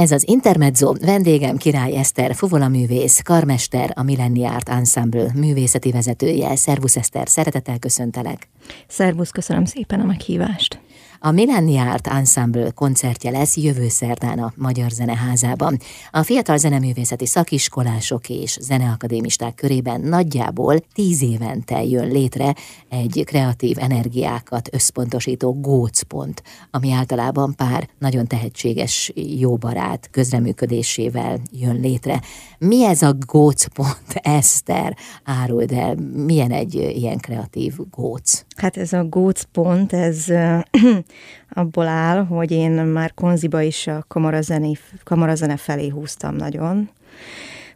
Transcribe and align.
Ez 0.00 0.10
az 0.10 0.28
Intermezzo, 0.28 0.92
vendégem 0.92 1.56
Király 1.56 1.96
Eszter, 1.96 2.34
fuvolaművész, 2.34 3.20
karmester, 3.20 3.92
a 3.94 4.02
Millenniárt 4.02 4.68
Ensemble 4.68 5.30
művészeti 5.34 5.90
vezetője. 5.90 6.56
Szervusz 6.56 6.96
Eszter, 6.96 7.28
szeretettel 7.28 7.78
köszöntelek. 7.78 8.48
Szervusz, 8.88 9.30
köszönöm 9.30 9.64
szépen 9.64 10.00
a 10.00 10.04
meghívást. 10.04 10.80
A 11.22 11.30
Millenniárt 11.30 12.06
Ensemble 12.06 12.70
koncertje 12.70 13.30
lesz 13.30 13.56
jövő 13.56 13.88
szerdán 13.88 14.38
a 14.38 14.52
Magyar 14.56 14.90
Zeneházában. 14.90 15.78
A 16.10 16.22
fiatal 16.22 16.56
zeneművészeti 16.56 17.26
szakiskolások 17.26 18.28
és 18.28 18.58
zeneakadémisták 18.60 19.54
körében 19.54 20.00
nagyjából 20.00 20.78
tíz 20.94 21.22
évente 21.22 21.84
jön 21.84 22.08
létre 22.08 22.54
egy 22.88 23.22
kreatív 23.26 23.78
energiákat 23.78 24.68
összpontosító 24.72 25.60
gócpont, 25.60 26.42
ami 26.70 26.92
általában 26.92 27.54
pár 27.54 27.88
nagyon 27.98 28.26
tehetséges, 28.26 29.12
jó 29.14 29.56
barát 29.56 30.08
közreműködésével 30.10 31.40
jön 31.52 31.80
létre. 31.80 32.20
Mi 32.58 32.84
ez 32.84 33.02
a 33.02 33.16
gócpont, 33.26 34.14
Eszter? 34.38 34.96
Áruld 35.24 35.72
el, 35.72 35.94
milyen 36.14 36.50
egy 36.50 36.74
ilyen 36.74 37.18
kreatív 37.18 37.74
góc? 37.90 38.44
Hát 38.56 38.76
ez 38.76 38.92
a 38.92 39.04
gócpont, 39.04 39.92
ez 39.92 40.24
abból 41.48 41.86
áll, 41.86 42.24
hogy 42.24 42.50
én 42.50 42.70
már 42.70 43.14
konziba 43.14 43.60
is 43.60 43.86
a 43.86 44.04
kamarazene, 44.08 44.68
kamarazene 45.04 45.56
felé 45.56 45.88
húztam 45.88 46.34
nagyon. 46.34 46.90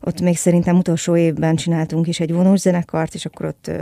Ott 0.01 0.21
még 0.21 0.37
szerintem 0.37 0.77
utolsó 0.77 1.17
évben 1.17 1.57
csináltunk 1.57 2.07
is 2.07 2.21
egy 2.21 2.33
vonós 2.33 2.61
zenekart, 2.61 3.15
és 3.15 3.27
akkor 3.27 3.47
ott 3.47 3.67
uh, 3.69 3.77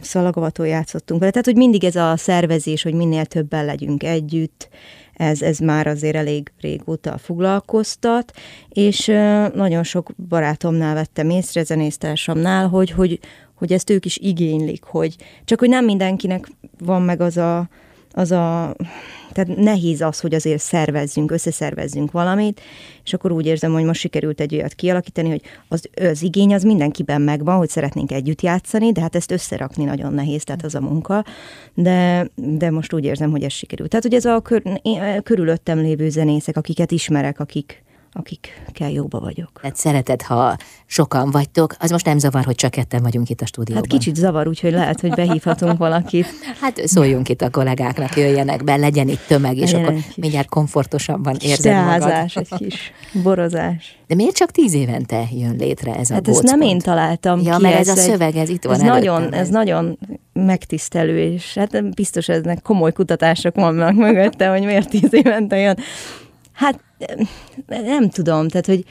szalagavató 0.00 0.64
játszottunk 0.64 1.20
vele. 1.20 1.32
Tehát, 1.32 1.46
hogy 1.46 1.56
mindig 1.56 1.84
ez 1.84 1.96
a 1.96 2.16
szervezés, 2.16 2.82
hogy 2.82 2.94
minél 2.94 3.24
többen 3.24 3.64
legyünk 3.64 4.02
együtt, 4.02 4.68
ez, 5.12 5.42
ez 5.42 5.58
már 5.58 5.86
azért 5.86 6.16
elég 6.16 6.52
régóta 6.60 7.18
foglalkoztat, 7.18 8.32
és 8.68 9.06
nagyon 9.54 9.82
sok 9.82 10.10
barátomnál 10.28 10.94
vettem 10.94 11.30
észre, 11.30 11.64
zenésztársamnál, 11.64 12.68
hogy, 12.68 12.90
hogy, 12.90 13.18
hogy 13.54 13.72
ezt 13.72 13.90
ők 13.90 14.04
is 14.04 14.16
igénylik, 14.16 14.84
hogy 14.84 15.16
csak 15.44 15.58
hogy 15.58 15.68
nem 15.68 15.84
mindenkinek 15.84 16.48
van 16.78 17.02
meg 17.02 17.20
az 17.20 17.36
a, 17.36 17.68
az 18.12 18.30
a, 18.30 18.74
tehát 19.32 19.56
nehéz 19.56 20.00
az, 20.00 20.20
hogy 20.20 20.34
azért 20.34 20.60
szervezzünk, 20.60 21.30
összeszervezzünk 21.30 22.10
valamit, 22.10 22.60
és 23.04 23.14
akkor 23.14 23.32
úgy 23.32 23.46
érzem, 23.46 23.72
hogy 23.72 23.84
most 23.84 24.00
sikerült 24.00 24.40
egy 24.40 24.54
olyat 24.54 24.74
kialakítani, 24.74 25.28
hogy 25.28 25.42
az, 25.68 25.88
az 25.94 26.22
igény 26.22 26.54
az 26.54 26.62
mindenkiben 26.62 27.20
megvan, 27.20 27.56
hogy 27.56 27.68
szeretnénk 27.68 28.12
együtt 28.12 28.42
játszani, 28.42 28.92
de 28.92 29.00
hát 29.00 29.16
ezt 29.16 29.30
összerakni 29.30 29.84
nagyon 29.84 30.12
nehéz, 30.12 30.44
tehát 30.44 30.64
az 30.64 30.74
a 30.74 30.80
munka, 30.80 31.24
de, 31.74 32.28
de 32.34 32.70
most 32.70 32.92
úgy 32.92 33.04
érzem, 33.04 33.30
hogy 33.30 33.42
ez 33.42 33.52
sikerült. 33.52 33.90
Tehát, 33.90 34.04
hogy 34.04 34.14
ez 34.14 34.24
a 34.24 34.40
kör, 34.40 34.62
körülöttem 35.22 35.78
lévő 35.78 36.08
zenészek, 36.08 36.56
akiket 36.56 36.90
ismerek, 36.90 37.40
akik, 37.40 37.82
akikkel 38.12 38.90
jóba 38.90 39.20
vagyok. 39.20 39.50
Tehát 39.60 39.76
szereted, 39.76 40.22
ha 40.22 40.56
sokan 40.86 41.30
vagytok, 41.30 41.74
az 41.78 41.90
most 41.90 42.04
nem 42.04 42.18
zavar, 42.18 42.44
hogy 42.44 42.54
csak 42.54 42.70
ketten 42.70 43.02
vagyunk 43.02 43.28
itt 43.28 43.40
a 43.40 43.46
stúdióban. 43.46 43.84
Hát 43.90 43.98
kicsit 43.98 44.16
zavar, 44.16 44.48
úgyhogy 44.48 44.72
lehet, 44.72 45.00
hogy 45.00 45.10
behívhatunk 45.10 45.78
valakit. 45.78 46.26
Hát 46.60 46.86
szóljunk 46.86 47.28
itt 47.28 47.42
a 47.42 47.50
kollégáknak, 47.50 48.16
jöjjenek 48.16 48.64
be, 48.64 48.76
legyen 48.76 49.08
itt 49.08 49.26
tömeg, 49.26 49.56
és 49.56 49.70
legyen 49.70 49.86
akkor 49.86 50.00
mindjárt 50.16 50.48
komfortosabban 50.48 51.36
érzed 51.40 51.84
magad. 51.84 52.30
egy 52.34 52.48
kis 52.56 52.92
borozás. 53.22 53.98
De 54.06 54.14
miért 54.14 54.36
csak 54.36 54.50
tíz 54.50 54.74
évente 54.74 55.24
jön 55.30 55.56
létre 55.56 55.94
ez 55.94 56.10
a 56.10 56.14
Hát 56.14 56.28
ezt 56.28 56.42
nem 56.42 56.60
én 56.60 56.78
találtam 56.78 57.40
ja, 57.40 57.56
ki. 57.56 57.62
mert 57.62 57.78
ez, 57.78 57.88
ez 57.88 57.98
a 57.98 58.00
szöveg, 58.00 58.36
ez 58.36 58.48
itt 58.48 58.64
van 58.64 58.74
ez 58.74 58.80
nagyon, 58.80 59.34
ez 59.34 59.48
nagyon 59.48 59.98
megtisztelő, 60.32 61.18
és 61.18 61.54
hát 61.54 61.94
biztos 61.94 62.28
eznek 62.28 62.62
komoly 62.62 62.92
kutatások 62.92 63.54
vannak 63.54 63.94
mögötte, 63.94 64.48
hogy 64.48 64.64
miért 64.64 64.88
tíz 64.88 65.14
évente 65.14 65.56
jön. 65.56 65.78
Hát 66.52 66.80
nem 67.66 68.08
tudom, 68.08 68.48
tehát, 68.48 68.66
hogy 68.66 68.84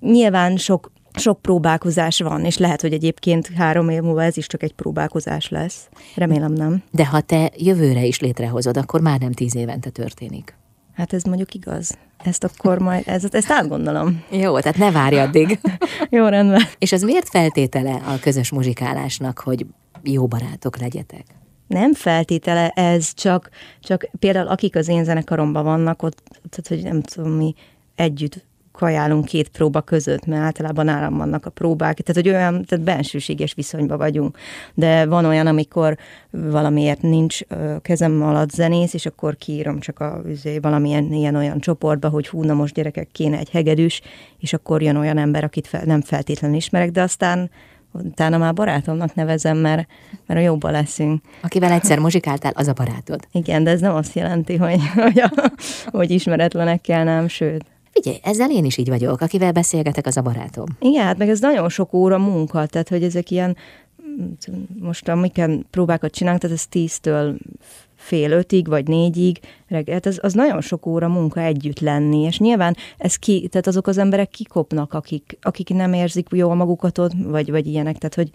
nyilván 0.00 0.56
sok, 0.56 0.92
sok 1.14 1.42
próbálkozás 1.42 2.20
van, 2.20 2.44
és 2.44 2.58
lehet, 2.58 2.80
hogy 2.80 2.92
egyébként 2.92 3.50
három 3.56 3.88
év 3.88 4.02
múlva 4.02 4.22
ez 4.22 4.36
is 4.36 4.46
csak 4.46 4.62
egy 4.62 4.72
próbálkozás 4.72 5.48
lesz. 5.48 5.88
Remélem 6.14 6.52
nem. 6.52 6.82
De 6.90 7.06
ha 7.06 7.20
te 7.20 7.50
jövőre 7.56 8.04
is 8.04 8.20
létrehozod, 8.20 8.76
akkor 8.76 9.00
már 9.00 9.20
nem 9.20 9.32
tíz 9.32 9.54
évente 9.54 9.90
történik. 9.90 10.56
Hát 10.94 11.12
ez 11.12 11.22
mondjuk 11.22 11.54
igaz. 11.54 11.98
Ezt 12.24 12.44
akkor 12.44 12.78
majd, 12.78 13.02
ez, 13.06 13.24
ezt 13.30 13.50
átgondolom. 13.50 14.24
Jó, 14.30 14.58
tehát 14.58 14.78
ne 14.78 14.90
várj 14.90 15.18
addig. 15.18 15.60
Jó, 16.10 16.26
rendben. 16.26 16.62
És 16.78 16.92
ez 16.92 17.02
miért 17.02 17.28
feltétele 17.28 17.94
a 17.94 18.18
közös 18.20 18.50
muzsikálásnak, 18.50 19.38
hogy 19.38 19.66
jó 20.02 20.26
barátok 20.26 20.78
legyetek? 20.78 21.24
Nem 21.66 21.94
feltétele 21.94 22.68
ez, 22.68 23.14
csak, 23.14 23.50
csak 23.80 24.08
például 24.18 24.48
akik 24.48 24.76
az 24.76 24.88
én 24.88 25.04
zenekaromban 25.04 25.64
vannak, 25.64 26.02
ott, 26.02 26.22
tehát 26.50 26.68
hogy 26.68 26.92
nem 26.92 27.02
tudom, 27.02 27.30
mi 27.30 27.54
együtt 27.94 28.44
kajálunk 28.76 29.24
két 29.24 29.48
próba 29.48 29.80
között, 29.80 30.26
mert 30.26 30.42
általában 30.42 30.84
nálam 30.84 31.16
vannak 31.16 31.46
a 31.46 31.50
próbák, 31.50 32.00
tehát 32.00 32.22
hogy 32.22 32.34
olyan, 32.34 32.64
tehát 32.64 32.84
bensőséges 32.84 33.54
viszonyban 33.54 33.98
vagyunk. 33.98 34.38
De 34.74 35.06
van 35.06 35.24
olyan, 35.24 35.46
amikor 35.46 35.96
valamiért 36.30 37.02
nincs 37.02 37.40
kezem 37.82 38.22
alatt 38.22 38.50
zenész, 38.50 38.94
és 38.94 39.06
akkor 39.06 39.36
kiírom 39.36 39.80
csak 39.80 40.00
a, 40.00 40.20
izé, 40.28 40.58
valamilyen 40.58 41.12
ilyen 41.12 41.34
olyan 41.34 41.60
csoportba, 41.60 42.08
hogy 42.08 42.28
hú, 42.28 42.42
na 42.42 42.54
most 42.54 42.74
gyerekek 42.74 43.08
kéne 43.12 43.38
egy 43.38 43.50
hegedűs, 43.50 44.00
és 44.38 44.52
akkor 44.52 44.82
jön 44.82 44.96
olyan 44.96 45.18
ember, 45.18 45.44
akit 45.44 45.66
fel, 45.66 45.82
nem 45.84 46.00
feltétlenül 46.00 46.56
ismerek, 46.56 46.90
de 46.90 47.02
aztán 47.02 47.50
utána 48.04 48.38
már 48.38 48.54
barátomnak 48.54 49.14
nevezem, 49.14 49.56
mert, 49.56 49.88
mert 50.26 50.40
a 50.40 50.42
jobban 50.42 50.72
leszünk. 50.72 51.22
Akivel 51.40 51.72
egyszer 51.72 51.98
muzsikáltál, 51.98 52.52
az 52.54 52.68
a 52.68 52.72
barátod. 52.72 53.26
Igen, 53.32 53.64
de 53.64 53.70
ez 53.70 53.80
nem 53.80 53.94
azt 53.94 54.14
jelenti, 54.14 54.56
hogy, 54.56 54.80
hogy, 54.94 55.20
a, 55.20 55.52
hogy 55.86 56.10
ismeretlenekkel 56.10 57.04
nem, 57.04 57.28
sőt. 57.28 57.64
Figyelj, 57.90 58.18
ezzel 58.22 58.50
én 58.50 58.64
is 58.64 58.76
így 58.76 58.88
vagyok, 58.88 59.20
akivel 59.20 59.52
beszélgetek, 59.52 60.06
az 60.06 60.16
a 60.16 60.22
barátom. 60.22 60.66
Igen, 60.80 61.04
hát 61.04 61.18
meg 61.18 61.28
ez 61.28 61.40
nagyon 61.40 61.68
sok 61.68 61.92
óra 61.92 62.18
munka, 62.18 62.66
tehát 62.66 62.88
hogy 62.88 63.02
ezek 63.02 63.30
ilyen, 63.30 63.56
most 64.80 65.08
amiken 65.08 65.66
próbákat 65.70 66.12
csinálunk, 66.12 66.42
tehát 66.42 66.56
ez 66.56 66.66
tíztől 66.66 67.36
fél 68.06 68.30
ötig, 68.30 68.68
vagy 68.68 68.88
négyig 68.88 69.38
reggel, 69.68 69.94
hát 69.94 70.06
az, 70.06 70.18
az 70.22 70.32
nagyon 70.32 70.60
sok 70.60 70.86
óra 70.86 71.08
munka 71.08 71.40
együtt 71.40 71.80
lenni, 71.80 72.20
és 72.22 72.38
nyilván 72.38 72.76
ez 72.98 73.16
ki, 73.16 73.48
tehát 73.48 73.66
azok 73.66 73.86
az 73.86 73.98
emberek 73.98 74.28
kikopnak, 74.28 74.94
akik, 74.94 75.38
akik 75.40 75.68
nem 75.68 75.92
érzik 75.92 76.26
jól 76.30 76.54
magukat 76.54 76.98
ott, 76.98 77.12
vagy, 77.24 77.50
vagy 77.50 77.66
ilyenek, 77.66 77.98
tehát 77.98 78.14
hogy 78.14 78.30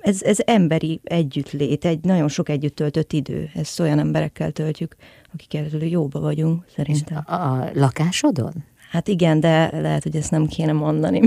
ez, 0.00 0.22
ez 0.22 0.38
emberi 0.44 1.00
együttlét, 1.04 1.84
egy 1.84 2.00
nagyon 2.02 2.28
sok 2.28 2.48
együtt 2.48 2.76
töltött 2.76 3.12
idő. 3.12 3.50
Ezt 3.54 3.80
olyan 3.80 3.98
emberekkel 3.98 4.50
töltjük, 4.50 4.96
akikkel 5.32 5.64
jóba 5.80 6.20
vagyunk, 6.20 6.64
szerintem. 6.74 7.22
A, 7.26 7.32
a 7.32 7.70
lakásodon? 7.74 8.52
Hát 8.90 9.08
igen, 9.08 9.40
de 9.40 9.80
lehet, 9.80 10.02
hogy 10.02 10.16
ezt 10.16 10.30
nem 10.30 10.46
kéne 10.46 10.72
mondani, 10.72 11.20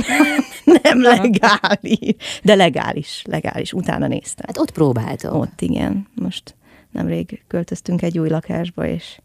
nem 0.83 1.01
legális. 1.01 2.15
De 2.43 2.55
legális, 2.55 3.23
legális. 3.27 3.73
Utána 3.73 4.07
néztem. 4.07 4.45
Hát 4.47 4.57
ott 4.57 4.71
próbáltam. 4.71 5.39
Ott 5.39 5.61
igen. 5.61 6.07
Most 6.15 6.55
nemrég 6.95 7.43
költöztünk 7.47 8.01
egy 8.01 8.19
új 8.19 8.29
lakásba, 8.29 8.87
és, 8.87 9.19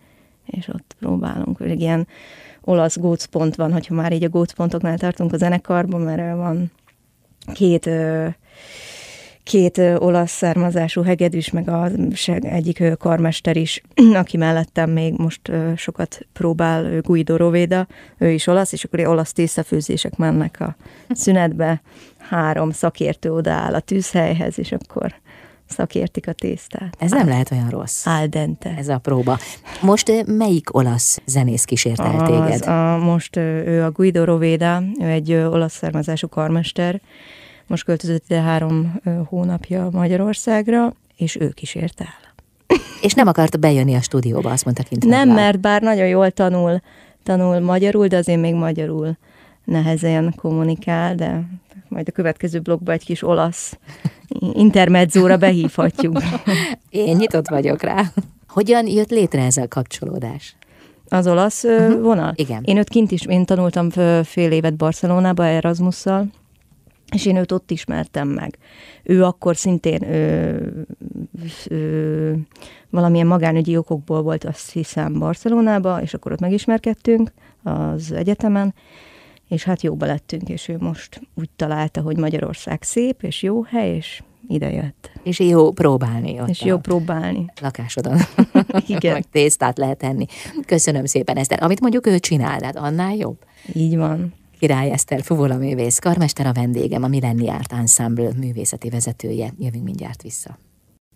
és 0.46 0.68
ott 0.68 0.96
próbálunk. 0.98 1.60
Egy 1.60 1.80
ilyen 1.80 2.06
olasz 2.60 2.98
gócpont 2.98 3.54
van, 3.54 3.72
hogyha 3.72 3.94
már 3.94 4.12
így 4.12 4.24
a 4.24 4.28
gócpontoknál 4.28 4.98
tartunk 4.98 5.32
a 5.32 5.36
zenekarban, 5.36 6.00
mert 6.00 6.36
van 6.36 6.70
két 7.52 7.90
két 9.42 9.78
olasz 9.78 10.30
származású 10.30 11.02
hegedűs, 11.02 11.50
meg 11.50 11.68
az 11.68 11.92
egyik 12.40 12.82
karmester 12.98 13.56
is, 13.56 13.82
aki 14.22 14.36
mellettem 14.36 14.90
még 14.90 15.14
most 15.16 15.52
sokat 15.76 16.26
próbál, 16.32 17.00
Guido 17.00 17.36
Roveda, 17.36 17.86
ő 18.18 18.30
is 18.30 18.46
olasz, 18.46 18.72
és 18.72 18.84
akkor 18.84 19.00
olasz 19.00 19.32
tészafőzések 19.32 20.16
mennek 20.16 20.60
a 20.60 20.76
szünetbe, 21.10 21.82
három 22.18 22.70
szakértő 22.70 23.32
odaáll 23.32 23.74
a 23.74 23.80
tűzhelyhez, 23.80 24.58
és 24.58 24.72
akkor 24.72 25.14
szakértik 25.70 26.28
a 26.28 26.32
tésztát. 26.32 26.96
Ez 26.98 27.10
nem 27.10 27.28
lehet 27.28 27.50
olyan 27.50 27.68
rossz. 27.68 28.06
Al 28.06 28.26
dente. 28.26 28.74
Ez 28.78 28.88
a 28.88 28.98
próba. 28.98 29.38
Most 29.80 30.24
melyik 30.26 30.74
olasz 30.74 31.20
zenész 31.24 31.64
kísért 31.64 32.00
el 32.00 32.26
téged? 32.26 32.66
a, 32.66 32.96
most 32.96 33.36
ő 33.36 33.82
a 33.82 33.90
Guido 33.90 34.24
Roveda, 34.24 34.82
ő 35.00 35.06
egy 35.06 35.32
olasz 35.32 35.76
származású 35.76 36.28
karmester, 36.28 37.00
most 37.66 37.84
költözött 37.84 38.24
ide 38.28 38.40
három 38.40 39.00
hónapja 39.28 39.88
Magyarországra, 39.92 40.94
és 41.16 41.36
ő 41.36 41.48
kísért 41.48 42.00
el. 42.00 42.28
És 43.00 43.12
nem 43.12 43.26
akart 43.26 43.60
bejönni 43.60 43.94
a 43.94 44.00
stúdióba, 44.00 44.50
azt 44.50 44.64
mondta 44.64 44.82
kint. 44.82 45.04
Nem, 45.04 45.28
mert 45.28 45.60
bár 45.60 45.82
nagyon 45.82 46.06
jól 46.06 46.30
tanul, 46.30 46.80
tanul 47.22 47.60
magyarul, 47.60 48.06
de 48.06 48.16
azért 48.16 48.40
még 48.40 48.54
magyarul 48.54 49.16
nehezen 49.64 50.34
kommunikál, 50.36 51.14
de 51.14 51.42
majd 51.88 52.08
a 52.08 52.12
következő 52.12 52.60
blogban 52.60 52.94
egy 52.94 53.04
kis 53.04 53.22
olasz 53.22 53.78
intermedzóra 54.52 55.36
behívhatjuk. 55.36 56.22
Én 56.90 57.16
nyitott 57.16 57.48
vagyok 57.48 57.82
rá. 57.82 58.02
Hogyan 58.48 58.86
jött 58.86 59.10
létre 59.10 59.44
ez 59.44 59.56
a 59.56 59.68
kapcsolódás? 59.68 60.56
Az 61.08 61.26
olasz 61.26 61.64
uh-huh. 61.64 62.00
vonal? 62.00 62.32
Igen. 62.36 62.62
Én 62.64 62.76
őt 62.76 62.88
kint 62.88 63.10
is, 63.10 63.26
én 63.26 63.44
tanultam 63.44 63.90
fél 64.24 64.52
évet 64.52 64.76
Barcelonába 64.76 65.44
Erasmusszal, 65.44 66.26
és 67.12 67.26
én 67.26 67.36
őt 67.36 67.52
ott 67.52 67.70
ismertem 67.70 68.28
meg. 68.28 68.58
Ő 69.02 69.24
akkor 69.24 69.56
szintén 69.56 70.02
ő, 70.02 70.86
ö, 71.68 72.32
valamilyen 72.90 73.26
magánügyi 73.26 73.76
okokból 73.76 74.22
volt 74.22 74.44
azt 74.44 74.72
hiszem 74.72 75.18
Barcelonába, 75.18 76.02
és 76.02 76.14
akkor 76.14 76.32
ott 76.32 76.40
megismerkedtünk 76.40 77.32
az 77.62 78.12
egyetemen, 78.12 78.74
és 79.50 79.64
hát 79.64 79.82
jóba 79.82 80.06
lettünk, 80.06 80.48
és 80.48 80.68
ő 80.68 80.76
most 80.78 81.20
úgy 81.34 81.50
találta, 81.56 82.00
hogy 82.00 82.16
Magyarország 82.16 82.82
szép, 82.82 83.22
és 83.22 83.42
jó 83.42 83.62
hely, 83.62 83.96
és 83.96 84.22
ide 84.48 84.70
jött. 84.70 85.10
És 85.22 85.38
jó 85.38 85.70
próbálni 85.70 86.40
ott. 86.40 86.48
És 86.48 86.62
jó 86.62 86.78
próbálni. 86.78 87.44
Lakásodon. 87.60 88.18
Igen. 88.86 89.12
Meg 89.12 89.24
tésztát 89.30 89.78
lehet 89.78 90.02
enni. 90.02 90.26
Köszönöm 90.66 91.04
szépen, 91.04 91.36
Eszter. 91.36 91.62
Amit 91.62 91.80
mondjuk 91.80 92.06
ő 92.06 92.18
csinál, 92.18 92.62
hát 92.62 92.76
annál 92.76 93.14
jobb. 93.14 93.38
Így 93.72 93.96
van. 93.96 94.34
Király 94.58 94.90
Eszter, 94.90 95.22
Fuvola 95.22 95.56
művész, 95.56 95.98
karmester 95.98 96.46
a 96.46 96.52
vendégem, 96.52 97.02
a 97.02 97.08
Millenni 97.08 97.48
Art 97.48 97.72
Ensemble 97.72 98.30
művészeti 98.36 98.88
vezetője. 98.88 99.52
Jövünk 99.58 99.84
mindjárt 99.84 100.22
vissza. 100.22 100.58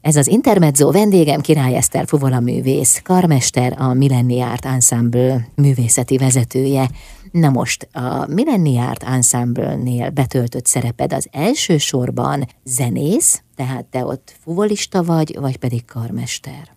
Ez 0.01 0.17
az 0.17 0.29
Intermezzo 0.29 0.91
vendégem 0.91 1.41
Király 1.41 1.77
Eszter 1.77 2.07
Fuvola 2.07 2.41
művész, 2.41 3.01
karmester, 3.03 3.75
a 3.79 3.95
Millenni 3.95 4.41
Art 4.41 4.65
Ensemble 4.65 5.49
művészeti 5.55 6.17
vezetője. 6.17 6.91
Na 7.35 7.51
most, 7.51 7.89
a 7.93 8.27
Millenni 8.27 8.79
Art 8.79 9.03
Ensemble-nél 9.03 10.11
betöltött 10.11 10.67
szereped 10.67 11.13
az 11.13 11.29
első 11.33 11.79
sorban 11.79 12.47
zenész, 12.65 13.43
tehát 13.57 13.85
te 13.85 14.05
ott 14.05 14.37
fuvolista 14.41 15.03
vagy, 15.03 15.37
vagy 15.41 15.57
pedig 15.57 15.85
karmester? 15.85 16.69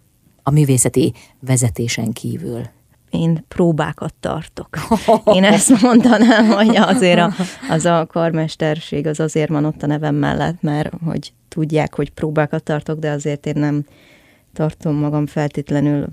A 0.44 0.52
művészeti 0.52 1.14
vezetésen 1.40 2.14
kívül 2.14 2.62
én 3.10 3.46
próbákat 3.48 4.14
tartok. 4.20 4.68
Én 5.36 5.44
ezt 5.44 5.82
mondanám, 5.82 6.48
hogy 6.48 6.76
azért 6.76 7.20
a, 7.20 7.34
az 7.70 7.86
a 7.86 8.06
karmesterség 8.12 9.08
az 9.08 9.20
azért 9.20 9.50
van 9.50 9.66
ott 9.66 9.84
a 9.84 9.88
nevem 9.88 10.16
mellett, 10.16 10.62
mert 10.62 10.94
hogy 11.06 11.34
tudják, 11.48 11.96
hogy 11.96 12.12
próbákat 12.12 12.64
tartok, 12.64 13.00
de 13.00 13.12
azért 13.12 13.46
én 13.46 13.60
nem 13.60 13.86
tartom 14.54 14.96
magam 14.96 15.26
feltétlenül 15.26 16.08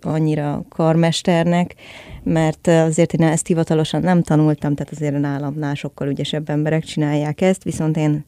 annyira 0.00 0.64
karmesternek, 0.68 1.74
mert 2.22 2.66
azért 2.66 3.12
én 3.12 3.26
ezt 3.26 3.46
hivatalosan 3.46 4.00
nem 4.00 4.22
tanultam, 4.22 4.74
tehát 4.74 4.92
azért 4.92 5.20
nálamnál 5.20 5.74
sokkal 5.74 6.08
ügyesebb 6.08 6.48
emberek 6.48 6.84
csinálják 6.84 7.40
ezt, 7.40 7.62
viszont 7.62 7.96
én, 7.96 8.24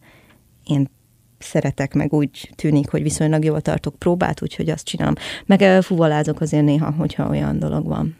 én 0.65 0.91
szeretek, 1.39 1.95
meg 1.95 2.13
úgy 2.13 2.51
tűnik, 2.55 2.91
hogy 2.91 3.03
viszonylag 3.03 3.45
jól 3.45 3.61
tartok 3.61 3.95
próbát, 3.95 4.43
úgyhogy 4.43 4.71
azt 4.71 4.85
csinálom. 4.85 5.15
Meg 5.47 5.83
fuvalázok 5.83 6.41
azért 6.41 6.65
néha, 6.65 6.91
hogyha 6.91 7.29
olyan 7.29 7.59
dolog 7.59 7.87
van. 7.87 8.17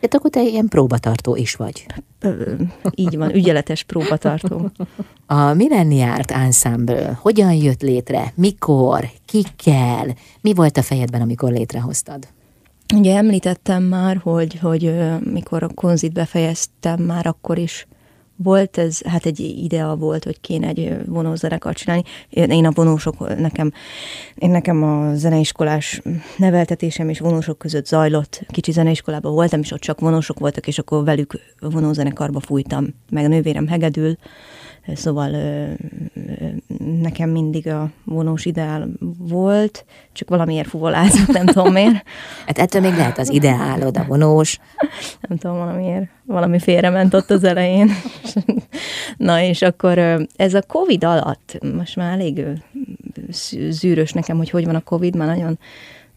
Hát 0.00 0.14
akkor 0.14 0.30
te 0.30 0.42
ilyen 0.42 0.68
próbatartó 0.68 1.36
is 1.36 1.54
vagy. 1.54 1.86
Így 2.94 3.16
van, 3.16 3.34
ügyeletes 3.34 3.82
próbatartó. 3.82 4.70
A 5.26 5.52
Millenniárt 5.52 6.30
Ensemble 6.30 7.18
hogyan 7.20 7.52
jött 7.52 7.82
létre? 7.82 8.32
Mikor? 8.34 9.10
Kikkel? 9.24 10.14
Mi 10.40 10.54
volt 10.54 10.76
a 10.76 10.82
fejedben, 10.82 11.20
amikor 11.20 11.52
létrehoztad? 11.52 12.28
Ugye 12.92 13.16
említettem 13.16 13.82
már, 13.82 14.16
hogy, 14.16 14.58
hogy 14.58 14.94
mikor 15.32 15.62
a 15.62 15.68
konzit 15.74 16.12
befejeztem, 16.12 17.02
már 17.02 17.26
akkor 17.26 17.58
is 17.58 17.86
volt 18.36 18.78
ez, 18.78 19.00
hát 19.02 19.26
egy 19.26 19.40
idea 19.40 19.96
volt, 19.96 20.24
hogy 20.24 20.40
kéne 20.40 20.66
egy 20.66 20.96
vonózenekart 21.06 21.76
csinálni. 21.76 22.02
Én 22.30 22.66
a 22.66 22.70
vonósok, 22.70 23.38
nekem, 23.38 23.72
én 24.34 24.50
nekem 24.50 24.82
a 24.82 25.14
zeneiskolás 25.14 26.02
neveltetésem 26.36 27.08
és 27.08 27.18
vonósok 27.18 27.58
között 27.58 27.86
zajlott. 27.86 28.40
Kicsi 28.48 28.72
zeneiskolában 28.72 29.32
voltam, 29.32 29.60
és 29.60 29.72
ott 29.72 29.80
csak 29.80 30.00
vonósok 30.00 30.38
voltak, 30.38 30.66
és 30.66 30.78
akkor 30.78 31.04
velük 31.04 31.40
vonózenekarba 31.60 32.40
fújtam, 32.40 32.86
meg 33.10 33.24
a 33.24 33.28
nővérem 33.28 33.66
hegedül, 33.66 34.16
Szóval 34.94 35.30
nekem 37.00 37.30
mindig 37.30 37.68
a 37.68 37.90
vonós 38.04 38.44
ideál 38.44 38.88
volt, 39.18 39.84
csak 40.12 40.28
valamiért 40.28 40.68
fuvolázott, 40.68 41.26
nem 41.26 41.46
tudom 41.46 41.72
miért. 41.72 42.04
Hát 42.46 42.58
ettől 42.58 42.80
még 42.80 42.94
lehet 42.94 43.18
az 43.18 43.30
ideálod, 43.30 43.96
a 43.96 44.04
vonós. 44.04 44.58
Nem 45.28 45.38
tudom, 45.38 45.56
valamiért. 45.56 46.08
Valami 46.24 46.58
félrement 46.58 47.14
ott 47.14 47.30
az 47.30 47.44
elején. 47.44 47.90
Na 49.16 49.40
és 49.40 49.62
akkor 49.62 49.98
ez 50.36 50.54
a 50.54 50.62
Covid 50.62 51.04
alatt, 51.04 51.58
most 51.76 51.96
már 51.96 52.12
elég 52.12 52.44
zűrös 53.68 54.12
nekem, 54.12 54.36
hogy 54.36 54.50
hogy 54.50 54.64
van 54.64 54.74
a 54.74 54.80
Covid, 54.80 55.16
már 55.16 55.28
nagyon 55.28 55.58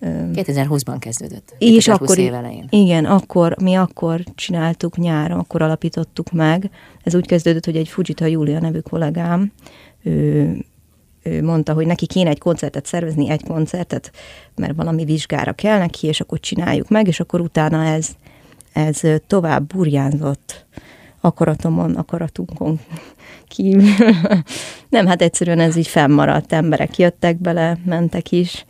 2020-ban 0.02 0.96
kezdődött. 1.00 1.56
És 1.58 1.88
akkor, 1.88 2.18
év 2.18 2.34
elején. 2.34 2.68
igen, 2.70 3.06
akkor, 3.06 3.56
mi 3.62 3.76
akkor 3.76 4.24
csináltuk 4.36 4.98
nyáron, 4.98 5.40
akkor 5.40 5.62
alapítottuk 5.62 6.32
meg. 6.32 6.70
Ez 7.04 7.16
úgy 7.16 7.28
kezdődött, 7.28 7.66
hogy 7.66 7.76
egy 7.76 7.88
Fujita 7.88 8.26
Júlia 8.26 8.60
nevű 8.60 8.80
kollégám, 8.80 9.52
ő, 10.04 10.56
ő 11.24 11.44
mondta, 11.44 11.74
hogy 11.74 11.86
neki 11.86 12.06
kéne 12.06 12.30
egy 12.30 12.40
koncertet 12.40 12.86
szervezni, 12.86 13.30
egy 13.30 13.44
koncertet, 13.44 14.12
mert 14.56 14.76
valami 14.76 15.06
vizsgára 15.06 15.54
kell 15.54 15.78
neki, 15.78 16.08
és 16.08 16.20
akkor 16.20 16.40
csináljuk 16.40 16.90
meg, 16.90 17.08
és 17.08 17.20
akkor 17.20 17.40
utána 17.40 17.84
ez, 17.84 18.10
ez 18.74 19.02
tovább 19.28 19.68
burjánzott 19.68 20.66
akaratomon, 21.22 21.96
akaratunkon 21.96 22.80
kívül. 23.48 23.90
Nem, 24.90 25.06
hát 25.06 25.22
egyszerűen 25.22 25.60
ez 25.60 25.76
így 25.76 25.88
fennmaradt, 25.88 26.54
emberek 26.54 26.98
jöttek 26.98 27.38
bele, 27.38 27.78
mentek 27.86 28.32
is, 28.32 28.66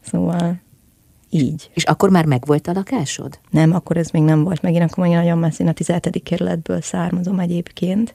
szóval 0.00 0.60
így. 1.30 1.70
És 1.74 1.84
akkor 1.84 2.10
már 2.10 2.24
megvolt 2.24 2.66
a 2.66 2.72
lakásod? 2.72 3.38
Nem, 3.50 3.74
akkor 3.74 3.96
ez 3.96 4.10
még 4.10 4.22
nem 4.22 4.44
volt 4.44 4.62
meg. 4.62 4.74
Én 4.74 4.82
akkor 4.82 5.04
még 5.04 5.14
nagyon 5.14 5.38
messzén 5.38 5.68
a 5.68 5.72
17. 5.72 6.22
kerületből 6.24 6.80
származom 6.80 7.38
egyébként, 7.38 8.14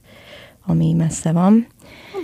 ami 0.65 0.93
messze 0.93 1.31
van. 1.31 1.67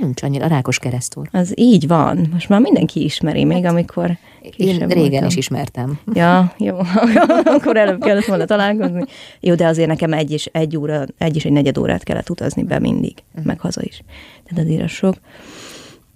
Nincs 0.01 0.23
annyira, 0.23 0.47
Rákos 0.47 0.79
keresztúr. 0.79 1.29
Az 1.31 1.53
így 1.55 1.87
van. 1.87 2.29
Most 2.31 2.49
már 2.49 2.61
mindenki 2.61 3.03
ismeri, 3.03 3.43
még 3.43 3.63
hát, 3.63 3.71
amikor 3.71 4.17
Én 4.55 4.77
régen 4.77 5.09
voltam. 5.09 5.27
is 5.27 5.35
ismertem. 5.35 5.99
Ja, 6.13 6.53
jó. 6.57 6.77
akkor 7.55 7.77
előbb 7.77 8.03
kellett 8.03 8.25
volna 8.25 8.45
találkozni. 8.45 9.03
Jó, 9.39 9.55
de 9.55 9.67
azért 9.67 9.87
nekem 9.87 10.13
egy 10.13 10.31
és 10.31 10.45
egy 10.45 10.77
óra, 10.77 11.05
egy 11.17 11.35
és 11.35 11.45
egy 11.45 11.51
negyed 11.51 11.77
órát 11.77 12.03
kellett 12.03 12.29
utazni 12.29 12.63
be 12.63 12.79
mindig, 12.79 13.13
uh-huh. 13.29 13.45
meg 13.45 13.59
haza 13.59 13.81
is. 13.83 14.01
Tehát 14.47 14.65
azért 14.65 14.87
sok. 14.87 15.15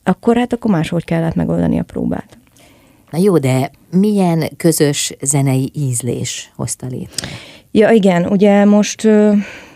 Akkor 0.03 0.37
hát 0.37 0.53
akkor 0.53 0.71
máshogy 0.71 1.03
kellett 1.03 1.35
megoldani 1.35 1.79
a 1.79 1.83
próbát. 1.83 2.37
Na 3.15 3.21
jó, 3.21 3.37
de 3.37 3.71
milyen 3.91 4.49
közös 4.57 5.13
zenei 5.21 5.71
ízlés 5.73 6.51
hozta 6.55 6.87
létre? 6.87 7.27
Ja 7.71 7.89
igen, 7.89 8.25
ugye 8.25 8.65
most 8.65 9.07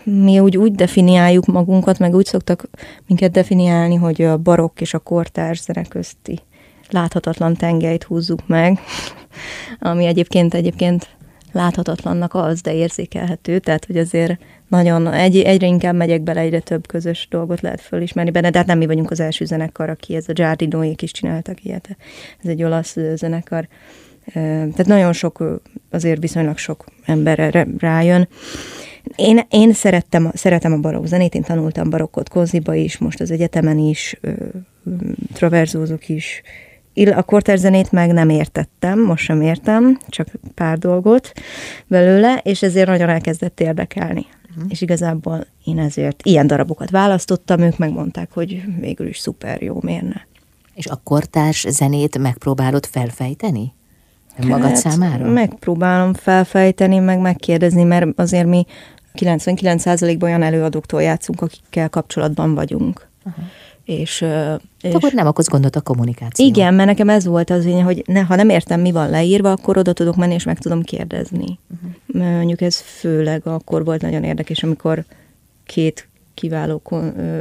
mi 0.04 0.38
úgy, 0.38 0.56
úgy 0.56 0.72
definiáljuk 0.72 1.46
magunkat, 1.46 1.98
meg 1.98 2.14
úgy 2.14 2.24
szoktak 2.24 2.68
minket 3.06 3.30
definiálni, 3.30 3.94
hogy 3.94 4.22
a 4.22 4.36
barokk 4.36 4.80
és 4.80 4.94
a 4.94 4.98
kortárs 4.98 5.62
zene 5.62 5.84
közti 5.84 6.38
láthatatlan 6.88 7.54
tengelyt 7.54 8.04
húzzuk 8.04 8.46
meg, 8.46 8.78
ami 9.90 10.06
egyébként 10.06 10.54
egyébként 10.54 11.08
láthatatlannak 11.52 12.34
az, 12.34 12.60
de 12.60 12.74
érzékelhető, 12.74 13.58
tehát 13.58 13.84
hogy 13.84 13.96
azért 13.96 14.38
nagyon, 14.68 15.12
egy, 15.12 15.38
egyre 15.38 15.66
inkább 15.66 15.94
megyek 15.94 16.20
bele, 16.22 16.40
egyre 16.40 16.60
több 16.60 16.86
közös 16.86 17.26
dolgot 17.30 17.60
lehet 17.60 17.80
fölismerni 17.80 18.30
benne, 18.30 18.50
de 18.50 18.58
hát 18.58 18.66
nem 18.66 18.78
mi 18.78 18.86
vagyunk 18.86 19.10
az 19.10 19.20
első 19.20 19.44
zenekar, 19.44 19.88
aki 19.90 20.14
ez 20.14 20.28
a 20.28 20.32
Giardinoék 20.32 21.02
is 21.02 21.10
csináltak 21.10 21.64
ilyet. 21.64 21.96
Ez 22.42 22.50
egy 22.50 22.62
olasz 22.62 22.96
zenekar. 23.14 23.68
Tehát 24.32 24.86
nagyon 24.86 25.12
sok, 25.12 25.60
azért 25.90 26.20
viszonylag 26.20 26.58
sok 26.58 26.84
emberre 27.04 27.66
rájön. 27.78 28.28
Én, 29.16 29.40
én 29.50 29.72
szerettem, 29.72 30.30
szeretem 30.34 30.72
a 30.72 30.78
barokk 30.78 31.04
zenét, 31.04 31.34
én 31.34 31.42
tanultam 31.42 31.90
barokkot 31.90 32.28
Koziba 32.28 32.74
is, 32.74 32.98
most 32.98 33.20
az 33.20 33.30
egyetemen 33.30 33.78
is, 33.78 34.20
traverzózok 35.32 36.08
is, 36.08 36.42
a 36.94 37.22
kortárzenét 37.22 37.92
meg 37.92 38.12
nem 38.12 38.28
értettem, 38.28 39.00
most 39.00 39.24
sem 39.24 39.40
értem, 39.42 39.98
csak 40.08 40.28
pár 40.54 40.78
dolgot 40.78 41.32
belőle, 41.86 42.40
és 42.42 42.62
ezért 42.62 42.88
nagyon 42.88 43.08
elkezdett 43.08 43.60
érdekelni. 43.60 44.26
Uh-huh. 44.50 44.64
És 44.68 44.80
igazából 44.80 45.46
én 45.64 45.78
ezért 45.78 46.20
ilyen 46.22 46.46
darabokat 46.46 46.90
választottam, 46.90 47.60
ők 47.60 47.78
megmondták, 47.78 48.32
hogy 48.32 48.62
végül 48.80 49.06
is 49.06 49.18
szuper 49.18 49.62
jó, 49.62 49.78
miért 49.80 50.02
ne. 50.02 50.20
És 50.74 50.86
a 50.86 51.00
kortárs 51.04 51.66
zenét 51.68 52.18
megpróbálod 52.18 52.86
felfejteni? 52.86 53.74
Magad 54.36 54.66
hát, 54.66 54.76
számára? 54.76 55.26
Megpróbálom 55.30 56.14
felfejteni, 56.14 56.98
meg 56.98 57.20
megkérdezni, 57.20 57.82
mert 57.82 58.06
azért 58.16 58.46
mi 58.46 58.66
99%-ban 59.14 60.28
olyan 60.28 60.42
előadóktól 60.42 61.02
játszunk, 61.02 61.42
akikkel 61.42 61.88
kapcsolatban 61.88 62.54
vagyunk. 62.54 63.08
Uh-huh. 63.24 63.44
És, 63.90 64.24
és... 64.80 64.94
Akkor 64.94 65.12
nem 65.12 65.26
okoz 65.26 65.48
gondot 65.48 65.76
a 65.76 65.80
kommunikáció. 65.80 66.46
Igen, 66.46 66.74
mert 66.74 66.88
nekem 66.88 67.08
ez 67.08 67.26
volt 67.26 67.50
az 67.50 67.64
én, 67.64 67.82
hogy 67.82 68.02
ne, 68.06 68.20
ha 68.20 68.34
nem 68.34 68.48
értem, 68.48 68.80
mi 68.80 68.92
van 68.92 69.10
leírva, 69.10 69.50
akkor 69.50 69.76
oda 69.76 69.92
tudok 69.92 70.16
menni, 70.16 70.34
és 70.34 70.44
meg 70.44 70.58
tudom 70.58 70.82
kérdezni. 70.82 71.58
Uh-huh. 71.70 72.36
Mondjuk 72.36 72.60
ez 72.60 72.76
főleg 72.76 73.46
akkor 73.46 73.84
volt 73.84 74.02
nagyon 74.02 74.24
érdekes, 74.24 74.62
amikor 74.62 75.04
két 75.66 76.08
kiváló, 76.34 76.82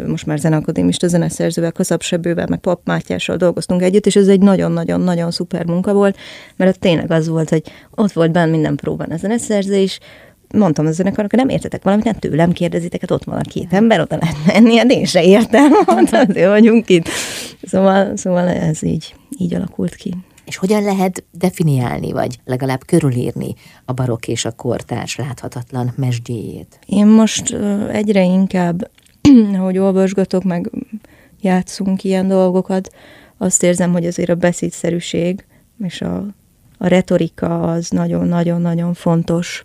most 0.07 0.25
már 0.25 0.39
zeneakadémista 0.39 1.07
zeneszerzővel, 1.07 1.71
Kaszapsebővel, 1.71 2.47
meg 2.49 2.59
Pap 2.59 2.81
Mátyással 2.83 3.35
dolgoztunk 3.35 3.81
együtt, 3.81 4.05
és 4.05 4.15
ez 4.15 4.27
egy 4.27 4.41
nagyon-nagyon-nagyon 4.41 5.31
szuper 5.31 5.65
munka 5.65 5.93
volt, 5.93 6.17
mert 6.55 6.75
ott 6.75 6.81
tényleg 6.81 7.11
az 7.11 7.27
volt, 7.27 7.49
hogy 7.49 7.63
ott 7.95 8.11
volt 8.11 8.31
benne 8.31 8.51
minden 8.51 8.75
próbán 8.75 9.11
a 9.11 9.17
zeneszerzés, 9.17 9.99
mondtam 10.53 10.85
a 10.85 10.91
zenekarnak, 10.91 11.29
hogy 11.29 11.39
nem 11.39 11.49
értetek 11.49 11.83
valamit, 11.83 12.05
nem 12.05 12.13
tőlem 12.13 12.51
kérdezitek, 12.51 13.01
hát 13.01 13.11
ott 13.11 13.23
van 13.23 13.37
a 13.37 13.41
két 13.41 13.73
ember, 13.73 13.99
oda 13.99 14.17
lehet 14.19 14.37
menni, 14.45 14.77
hát 14.77 14.91
én 14.91 15.05
se 15.05 15.23
értem, 15.23 15.71
hát 15.87 16.29
azért 16.29 16.49
vagyunk 16.49 16.89
itt. 16.89 17.07
Szóval, 17.63 18.17
szóval 18.17 18.47
ez 18.47 18.83
így, 18.83 19.15
így 19.37 19.53
alakult 19.53 19.95
ki. 19.95 20.13
És 20.45 20.57
hogyan 20.57 20.83
lehet 20.83 21.23
definiálni, 21.31 22.11
vagy 22.11 22.39
legalább 22.45 22.85
körülírni 22.85 23.53
a 23.85 23.93
barokk 23.93 24.27
és 24.27 24.45
a 24.45 24.51
kortárs 24.51 25.15
láthatatlan 25.15 25.93
mesdjéjét? 25.95 26.79
Én 26.85 27.07
most 27.07 27.55
egyre 27.91 28.23
inkább, 28.23 28.91
ahogy 29.57 29.77
olvasgatok, 29.77 30.43
meg 30.43 30.71
játszunk 31.41 32.03
ilyen 32.03 32.27
dolgokat, 32.27 32.89
azt 33.37 33.63
érzem, 33.63 33.91
hogy 33.91 34.05
azért 34.05 34.29
a 34.29 34.35
beszédszerűség 34.35 35.45
és 35.83 36.01
a, 36.01 36.25
a 36.77 36.87
retorika 36.87 37.61
az 37.61 37.89
nagyon-nagyon-nagyon 37.89 38.93
fontos 38.93 39.63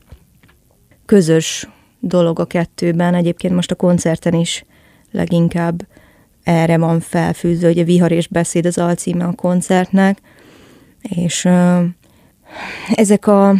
közös 1.06 1.68
dolog 2.00 2.38
a 2.38 2.44
kettőben. 2.44 3.14
Egyébként 3.14 3.54
most 3.54 3.70
a 3.70 3.74
koncerten 3.74 4.34
is 4.34 4.64
leginkább 5.10 5.86
erre 6.42 6.78
van 6.78 7.00
felfűző, 7.00 7.66
hogy 7.66 7.78
a 7.78 7.84
vihar 7.84 8.12
és 8.12 8.28
beszéd 8.28 8.66
az 8.66 8.78
alcíme 8.78 9.24
a 9.24 9.32
koncertnek, 9.32 10.18
és 11.02 11.44
uh, 11.44 11.84
ezek 12.94 13.26
a 13.26 13.54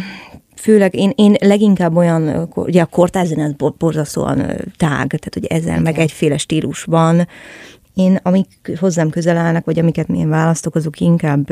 főleg 0.55 0.95
én, 0.95 1.11
én 1.15 1.35
leginkább 1.39 1.95
olyan, 1.95 2.49
ugye 2.55 2.81
a 2.81 2.85
kortárzene 2.85 3.43
az 3.43 3.71
borzasztóan 3.77 4.37
tág, 4.77 5.07
tehát 5.07 5.33
hogy 5.33 5.45
ezzel 5.45 5.79
meg 5.79 5.97
egyféle 5.97 6.37
stílusban. 6.37 7.27
Én, 7.95 8.19
amik 8.23 8.71
hozzám 8.79 9.09
közel 9.09 9.37
állnak, 9.37 9.65
vagy 9.65 9.79
amiket 9.79 10.09
én 10.09 10.29
választok, 10.29 10.75
azok 10.75 10.99
inkább 10.99 11.51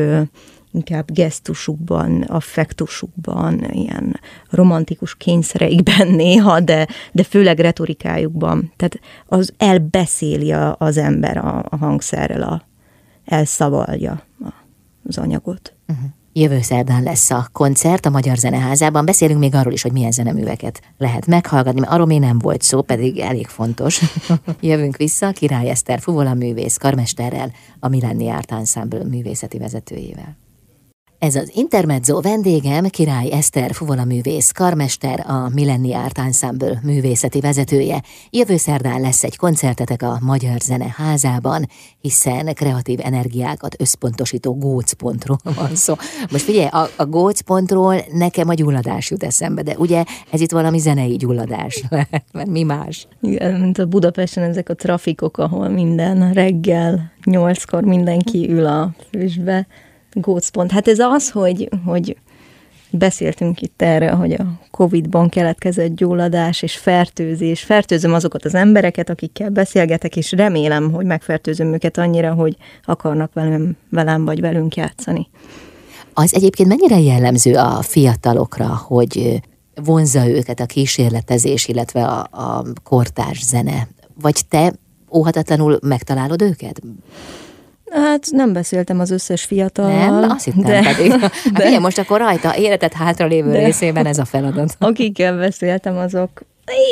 inkább 0.73 1.11
gesztusukban, 1.11 2.21
affektusukban, 2.21 3.63
ilyen 3.71 4.19
romantikus 4.49 5.15
kényszereikben 5.15 6.07
néha, 6.21 6.59
de, 6.59 6.87
de 7.11 7.23
főleg 7.23 7.59
retorikájukban. 7.59 8.71
Tehát 8.75 8.99
az 9.25 9.53
elbeszéli 9.57 10.51
a, 10.51 10.75
az 10.79 10.97
ember 10.97 11.37
a, 11.37 11.65
a 11.69 11.75
hangszerrel, 11.75 12.41
a, 12.41 12.65
elszavalja 13.25 14.23
az 15.07 15.17
anyagot. 15.17 15.73
Uh-huh. 15.87 16.09
Jövő 16.35 16.61
szerdán 16.61 17.03
lesz 17.03 17.31
a 17.31 17.47
koncert 17.51 18.05
a 18.05 18.09
Magyar 18.09 18.37
Zeneházában. 18.37 19.05
Beszélünk 19.05 19.39
még 19.39 19.55
arról 19.55 19.73
is, 19.73 19.81
hogy 19.81 19.91
milyen 19.91 20.11
zeneműveket 20.11 20.81
lehet 20.97 21.27
meghallgatni, 21.27 21.79
mert 21.79 21.91
arról 21.91 22.05
még 22.05 22.19
nem 22.19 22.39
volt 22.39 22.61
szó, 22.61 22.81
pedig 22.81 23.19
elég 23.19 23.47
fontos. 23.47 24.01
Jövünk 24.59 24.97
vissza 24.97 25.31
Király 25.31 25.69
Eszter 25.69 25.99
Fuvola 25.99 26.33
művész 26.33 26.77
karmesterrel, 26.77 27.51
a 27.79 27.87
Millenni 27.87 28.29
Art 28.29 28.51
Ensemble 28.51 29.03
művészeti 29.03 29.57
vezetőjével. 29.57 30.42
Ez 31.23 31.35
az 31.35 31.51
Intermezzo 31.55 32.21
vendégem 32.21 32.83
Király 32.83 33.31
Eszter 33.31 33.73
Fuvola 33.73 34.03
művész, 34.03 34.51
karmester, 34.51 35.23
a 35.27 35.49
Millenni 35.53 35.93
Art 35.93 36.17
Ensemble 36.17 36.79
művészeti 36.83 37.39
vezetője. 37.39 38.01
Jövő 38.29 38.57
szerdán 38.57 39.01
lesz 39.01 39.23
egy 39.23 39.37
koncertetek 39.37 40.01
a 40.01 40.17
Magyar 40.21 40.59
Zene 40.59 40.93
házában, 40.97 41.65
hiszen 42.01 42.53
kreatív 42.53 42.99
energiákat 43.03 43.75
összpontosító 43.79 44.57
gócpontról 44.57 45.37
van 45.55 45.75
szó. 45.75 45.93
Most 46.31 46.43
figyelj, 46.43 46.67
a, 46.67 46.87
a 46.95 47.05
gócpontról 47.05 47.95
nekem 48.11 48.49
a 48.49 48.53
gyulladás 48.53 49.09
jut 49.09 49.23
eszembe, 49.23 49.61
de 49.61 49.75
ugye 49.77 50.03
ez 50.31 50.41
itt 50.41 50.51
valami 50.51 50.77
zenei 50.79 51.15
gyulladás 51.15 51.83
mert 52.33 52.49
mi 52.49 52.63
más? 52.63 53.07
Igen, 53.21 53.59
mint 53.59 53.77
a 53.77 53.85
Budapesten 53.85 54.43
ezek 54.43 54.69
a 54.69 54.75
trafikok, 54.75 55.37
ahol 55.37 55.69
minden 55.69 56.33
reggel 56.33 57.11
nyolckor 57.25 57.83
mindenki 57.83 58.49
ül 58.49 58.65
a 58.65 58.95
füstbe 59.09 59.67
gócpont. 60.13 60.71
Hát 60.71 60.87
ez 60.87 60.99
az, 60.99 61.29
hogy, 61.29 61.69
hogy 61.85 62.17
beszéltünk 62.89 63.61
itt 63.61 63.81
erre, 63.81 64.11
hogy 64.11 64.33
a 64.33 64.45
Covid-ban 64.71 65.29
keletkezett 65.29 65.95
gyulladás 65.95 66.61
és 66.61 66.77
fertőzés. 66.77 67.63
Fertőzöm 67.63 68.13
azokat 68.13 68.45
az 68.45 68.55
embereket, 68.55 69.09
akikkel 69.09 69.49
beszélgetek, 69.49 70.15
és 70.15 70.31
remélem, 70.31 70.91
hogy 70.91 71.05
megfertőzöm 71.05 71.73
őket 71.73 71.97
annyira, 71.97 72.33
hogy 72.33 72.55
akarnak 72.85 73.33
velem, 73.33 73.77
velem 73.89 74.25
vagy 74.25 74.41
velünk 74.41 74.75
játszani. 74.75 75.27
Az 76.13 76.33
egyébként 76.33 76.69
mennyire 76.69 76.99
jellemző 76.99 77.55
a 77.55 77.81
fiatalokra, 77.81 78.81
hogy 78.87 79.41
vonza 79.83 80.27
őket 80.27 80.59
a 80.59 80.65
kísérletezés, 80.65 81.67
illetve 81.67 82.05
a, 82.05 82.27
a 82.31 82.63
kortárs 82.83 83.43
zene? 83.43 83.87
Vagy 84.21 84.41
te 84.49 84.73
óhatatlanul 85.11 85.79
megtalálod 85.81 86.41
őket? 86.41 86.81
Hát 88.03 88.27
nem 88.31 88.53
beszéltem 88.53 88.99
az 88.99 89.11
összes 89.11 89.43
fiatal. 89.43 89.91
Nem, 89.91 90.29
azt 90.29 90.45
hittem 90.45 90.63
de, 90.63 90.81
pedig. 90.81 91.11
Hát 91.21 91.51
de, 91.53 91.67
igen, 91.67 91.81
most 91.81 91.97
akkor 91.97 92.19
rajta 92.19 92.57
életed 92.57 92.93
hátralévő 92.93 93.51
de, 93.51 93.63
részében 93.63 94.05
ez 94.05 94.17
a 94.17 94.25
feladat. 94.25 94.75
Akikkel 94.79 95.37
beszéltem, 95.37 95.97
azok 95.97 96.41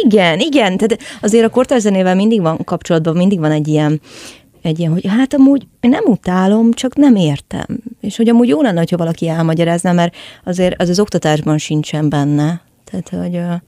igen, 0.04 0.40
igen, 0.40 0.78
tehát 0.78 1.00
azért 1.22 1.46
a 1.46 1.50
kortárzenével 1.50 2.16
mindig 2.16 2.42
van 2.42 2.58
kapcsolatban, 2.64 3.16
mindig 3.16 3.40
van 3.40 3.52
egy 3.52 3.68
ilyen, 3.68 4.02
egy 4.62 4.80
ilyen, 4.80 4.92
hogy 4.92 5.08
hát 5.08 5.34
amúgy 5.34 5.68
nem 5.82 6.04
utálom, 6.06 6.72
csak 6.72 6.96
nem 6.96 7.16
értem. 7.16 7.66
És 8.02 8.18
hogy 8.18 8.30
amúgy 8.30 8.48
jó 8.48 8.62
lenne, 8.62 8.78
hogyha 8.78 8.98
valaki 8.98 9.28
elmagyarázna, 9.28 9.92
mert 9.92 10.16
azért 10.44 10.82
az 10.82 10.90
az 10.90 11.00
oktatásban 11.00 11.58
sincsen 11.58 12.10
benne. 12.10 12.62
Tehát, 12.84 13.10
hogy 13.10 13.62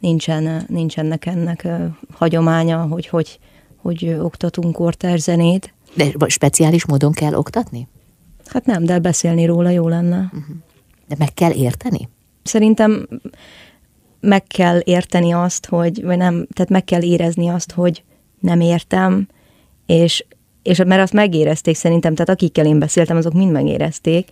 nincsen, 0.00 0.64
nincsenek 0.68 1.26
ennek 1.26 1.66
hagyománya, 2.12 2.86
hogy 2.90 3.06
hogy, 3.06 3.38
hogy 3.82 4.16
oktatunk 4.20 4.74
kortárzenét. 4.74 5.72
De 5.94 6.12
speciális 6.26 6.86
módon 6.86 7.12
kell 7.12 7.34
oktatni? 7.34 7.88
Hát 8.46 8.66
nem, 8.66 8.84
de 8.84 8.98
beszélni 8.98 9.44
róla 9.44 9.70
jó 9.70 9.88
lenne. 9.88 10.18
Uh-huh. 10.18 10.56
De 11.08 11.14
meg 11.18 11.34
kell 11.34 11.50
érteni? 11.52 12.08
Szerintem 12.42 13.08
meg 14.20 14.42
kell 14.46 14.80
érteni 14.84 15.32
azt, 15.32 15.66
hogy, 15.66 16.02
vagy 16.02 16.16
nem, 16.16 16.46
tehát 16.52 16.70
meg 16.70 16.84
kell 16.84 17.02
érezni 17.02 17.48
azt, 17.48 17.72
hogy 17.72 18.02
nem 18.40 18.60
értem, 18.60 19.28
és, 19.86 20.24
és 20.62 20.78
mert 20.78 21.02
azt 21.02 21.12
megérezték 21.12 21.74
szerintem, 21.74 22.14
tehát 22.14 22.28
akikkel 22.28 22.66
én 22.66 22.78
beszéltem, 22.78 23.16
azok 23.16 23.32
mind 23.32 23.52
megérezték, 23.52 24.28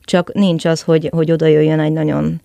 csak 0.00 0.32
nincs 0.32 0.64
az, 0.64 0.82
hogy, 0.82 1.08
hogy 1.12 1.30
oda 1.30 1.46
jöjjön 1.46 1.80
egy 1.80 1.92
nagyon 1.92 2.40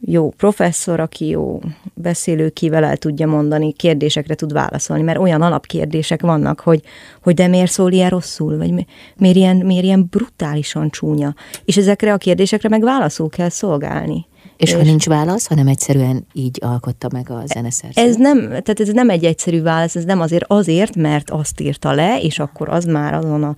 jó 0.00 0.30
professzor, 0.30 1.00
aki 1.00 1.26
jó 1.26 1.60
beszélő, 1.94 2.48
kivel 2.48 2.84
el 2.84 2.96
tudja 2.96 3.26
mondani, 3.26 3.72
kérdésekre 3.72 4.34
tud 4.34 4.52
válaszolni, 4.52 5.02
mert 5.02 5.18
olyan 5.18 5.42
alapkérdések 5.42 6.20
vannak, 6.20 6.60
hogy, 6.60 6.82
hogy 7.22 7.34
de 7.34 7.46
miért 7.46 7.70
szól 7.70 7.92
ilyen 7.92 8.10
rosszul, 8.10 8.56
vagy 8.56 8.72
mi, 8.72 8.86
miért 9.16 9.36
ilyen, 9.36 9.56
miért 9.56 9.84
ilyen 9.84 10.06
brutálisan 10.10 10.90
csúnya. 10.90 11.34
És 11.64 11.76
ezekre 11.76 12.12
a 12.12 12.16
kérdésekre 12.16 12.68
meg 12.68 12.82
válaszul 12.82 13.28
kell 13.28 13.48
szolgálni. 13.48 14.26
És, 14.56 14.68
és 14.68 14.74
ha 14.74 14.82
nincs 14.82 15.06
válasz, 15.06 15.46
hanem 15.46 15.66
egyszerűen 15.66 16.26
így 16.32 16.58
alkotta 16.60 17.08
meg 17.12 17.30
a 17.30 17.42
zeneszerző? 17.46 18.02
Ez 18.02 18.16
nem, 18.16 18.38
tehát 18.40 18.80
ez 18.80 18.88
nem 18.88 19.10
egy 19.10 19.24
egyszerű 19.24 19.62
válasz, 19.62 19.96
ez 19.96 20.04
nem 20.04 20.20
azért, 20.20 20.44
azért, 20.46 20.96
mert 20.96 21.30
azt 21.30 21.60
írta 21.60 21.92
le, 21.92 22.20
és 22.20 22.38
akkor 22.38 22.68
az 22.68 22.84
már 22.84 23.14
azon 23.14 23.42
a 23.42 23.54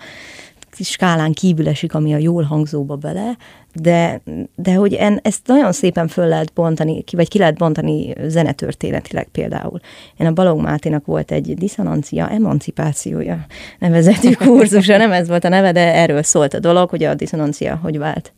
skálán 0.78 1.32
kívül 1.32 1.68
esik, 1.68 1.94
ami 1.94 2.14
a 2.14 2.18
jól 2.18 2.42
hangzóba 2.42 2.96
bele, 2.96 3.36
de, 3.74 4.20
de 4.54 4.74
hogy 4.74 4.94
en, 4.94 5.20
ezt 5.22 5.46
nagyon 5.46 5.72
szépen 5.72 6.08
föl 6.08 6.26
lehet 6.26 6.52
bontani, 6.52 7.02
ki, 7.02 7.16
vagy 7.16 7.28
ki 7.28 7.38
lehet 7.38 7.58
bontani 7.58 8.14
zenetörténetileg 8.26 9.28
például. 9.32 9.80
Én 10.16 10.26
a 10.26 10.32
Balog 10.32 10.60
Máténak 10.60 11.06
volt 11.06 11.30
egy 11.30 11.54
diszonancia, 11.54 12.30
emancipációja 12.30 13.46
nevezetű 13.78 14.32
kurzusa, 14.44 14.96
nem 14.96 15.12
ez 15.12 15.28
volt 15.28 15.44
a 15.44 15.48
neve, 15.48 15.72
de 15.72 15.94
erről 15.94 16.22
szólt 16.22 16.54
a 16.54 16.58
dolog, 16.58 16.90
hogy 16.90 17.04
a 17.04 17.14
diszonancia 17.14 17.78
hogy 17.82 17.98
vált 17.98 18.32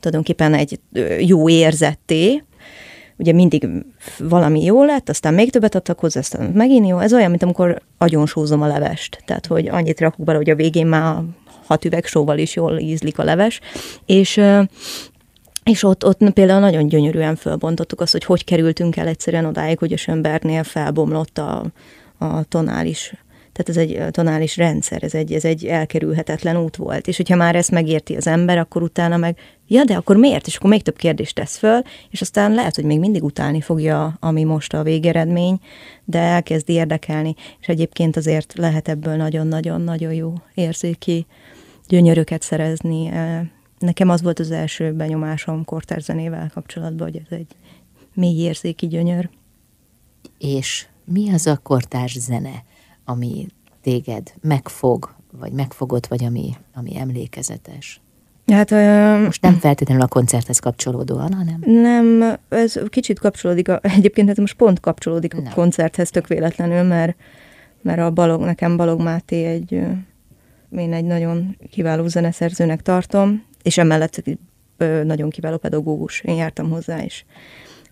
tulajdonképpen 0.00 0.54
egy 0.54 0.80
jó 1.20 1.48
érzetté, 1.48 2.42
ugye 3.16 3.32
mindig 3.32 3.68
valami 4.18 4.64
jó 4.64 4.84
lett, 4.84 5.08
aztán 5.08 5.34
még 5.34 5.50
többet 5.50 5.74
adtak 5.74 5.98
hozzá, 5.98 6.20
aztán 6.20 6.50
megint 6.50 6.88
jó. 6.88 6.98
Ez 6.98 7.12
olyan, 7.12 7.30
mint 7.30 7.42
amikor 7.42 7.82
agyonsózom 7.98 8.62
a 8.62 8.66
levest. 8.66 9.22
Tehát, 9.24 9.46
hogy 9.46 9.68
annyit 9.68 10.00
rakok 10.00 10.24
bele, 10.24 10.38
hogy 10.38 10.50
a 10.50 10.54
végén 10.54 10.86
már 10.86 11.22
hat 11.66 11.84
üveg 11.84 12.04
sóval 12.04 12.38
is 12.38 12.56
jól 12.56 12.78
ízlik 12.78 13.18
a 13.18 13.24
leves, 13.24 13.60
és 14.06 14.40
és 15.64 15.82
ott, 15.82 16.04
ott 16.04 16.30
például 16.32 16.60
nagyon 16.60 16.88
gyönyörűen 16.88 17.36
fölbontottuk 17.36 18.00
azt, 18.00 18.12
hogy 18.12 18.24
hogy 18.24 18.44
kerültünk 18.44 18.96
el 18.96 19.06
egyszerűen 19.06 19.44
odáig, 19.44 19.78
hogy 19.78 19.92
a 19.92 19.96
Sönbergnél 19.96 20.64
felbomlott 20.64 21.38
a, 21.38 21.64
a 22.18 22.44
tonális 22.44 23.14
tehát 23.56 23.68
ez 23.68 23.76
egy 23.76 24.10
tonális 24.10 24.56
rendszer, 24.56 25.02
ez 25.02 25.14
egy, 25.14 25.32
ez 25.32 25.44
egy 25.44 25.66
elkerülhetetlen 25.66 26.56
út 26.56 26.76
volt. 26.76 27.06
És 27.06 27.16
hogyha 27.16 27.36
már 27.36 27.56
ezt 27.56 27.70
megérti 27.70 28.14
az 28.14 28.26
ember, 28.26 28.58
akkor 28.58 28.82
utána 28.82 29.16
meg, 29.16 29.38
ja, 29.66 29.84
de 29.84 29.94
akkor 29.94 30.16
miért? 30.16 30.46
És 30.46 30.56
akkor 30.56 30.70
még 30.70 30.82
több 30.82 30.96
kérdést 30.96 31.34
tesz 31.34 31.56
föl, 31.56 31.80
és 32.10 32.20
aztán 32.20 32.52
lehet, 32.52 32.74
hogy 32.74 32.84
még 32.84 32.98
mindig 32.98 33.24
utálni 33.24 33.60
fogja, 33.60 34.16
ami 34.20 34.44
most 34.44 34.74
a 34.74 34.82
végeredmény, 34.82 35.60
de 36.04 36.18
elkezdi 36.18 36.72
érdekelni. 36.72 37.34
És 37.60 37.66
egyébként 37.66 38.16
azért 38.16 38.52
lehet 38.56 38.88
ebből 38.88 39.16
nagyon-nagyon-nagyon 39.16 40.12
jó 40.12 40.32
érzéki 40.54 41.26
gyönyöröket 41.88 42.42
szerezni. 42.42 43.12
Nekem 43.78 44.08
az 44.08 44.22
volt 44.22 44.38
az 44.38 44.50
első 44.50 44.92
benyomásom 44.92 45.64
kortárzenével 45.64 46.50
kapcsolatban, 46.54 47.10
hogy 47.10 47.22
ez 47.24 47.38
egy 47.38 47.56
mély 48.14 48.38
érzéki 48.38 48.86
gyönyör. 48.86 49.28
És 50.38 50.86
mi 51.04 51.32
az 51.32 51.46
a 51.46 51.56
kortárs 51.62 52.18
zene, 52.18 52.64
ami 53.04 53.46
téged 53.82 54.34
megfog, 54.40 55.14
vagy 55.32 55.52
megfogott, 55.52 56.06
vagy 56.06 56.24
ami, 56.24 56.56
ami 56.74 56.98
emlékezetes? 56.98 58.00
Hát, 58.46 58.70
Most 59.24 59.42
nem 59.42 59.54
feltétlenül 59.54 60.02
a 60.02 60.08
koncerthez 60.08 60.58
kapcsolódóan, 60.58 61.32
hanem... 61.32 61.60
Nem, 61.66 62.36
ez 62.48 62.80
kicsit 62.88 63.18
kapcsolódik, 63.18 63.68
a, 63.68 63.78
egyébként 63.82 64.30
ez 64.30 64.36
most 64.36 64.56
pont 64.56 64.80
kapcsolódik 64.80 65.34
a 65.34 65.40
nem. 65.40 65.52
koncerthez 65.52 66.10
tök 66.10 66.26
véletlenül, 66.26 66.82
mert, 66.82 67.16
mert 67.82 67.98
a 67.98 68.10
Balog, 68.10 68.40
nekem 68.40 68.76
Balog 68.76 69.00
Máté 69.00 69.44
egy 69.44 69.82
én 70.70 70.92
egy 70.92 71.04
nagyon 71.04 71.56
kiváló 71.70 72.06
zeneszerzőnek 72.06 72.82
tartom, 72.82 73.44
és 73.62 73.78
emellett 73.78 74.22
nagyon 75.04 75.30
kiváló 75.30 75.56
pedagógus. 75.56 76.20
Én 76.20 76.34
jártam 76.34 76.70
hozzá, 76.70 77.04
és 77.04 77.24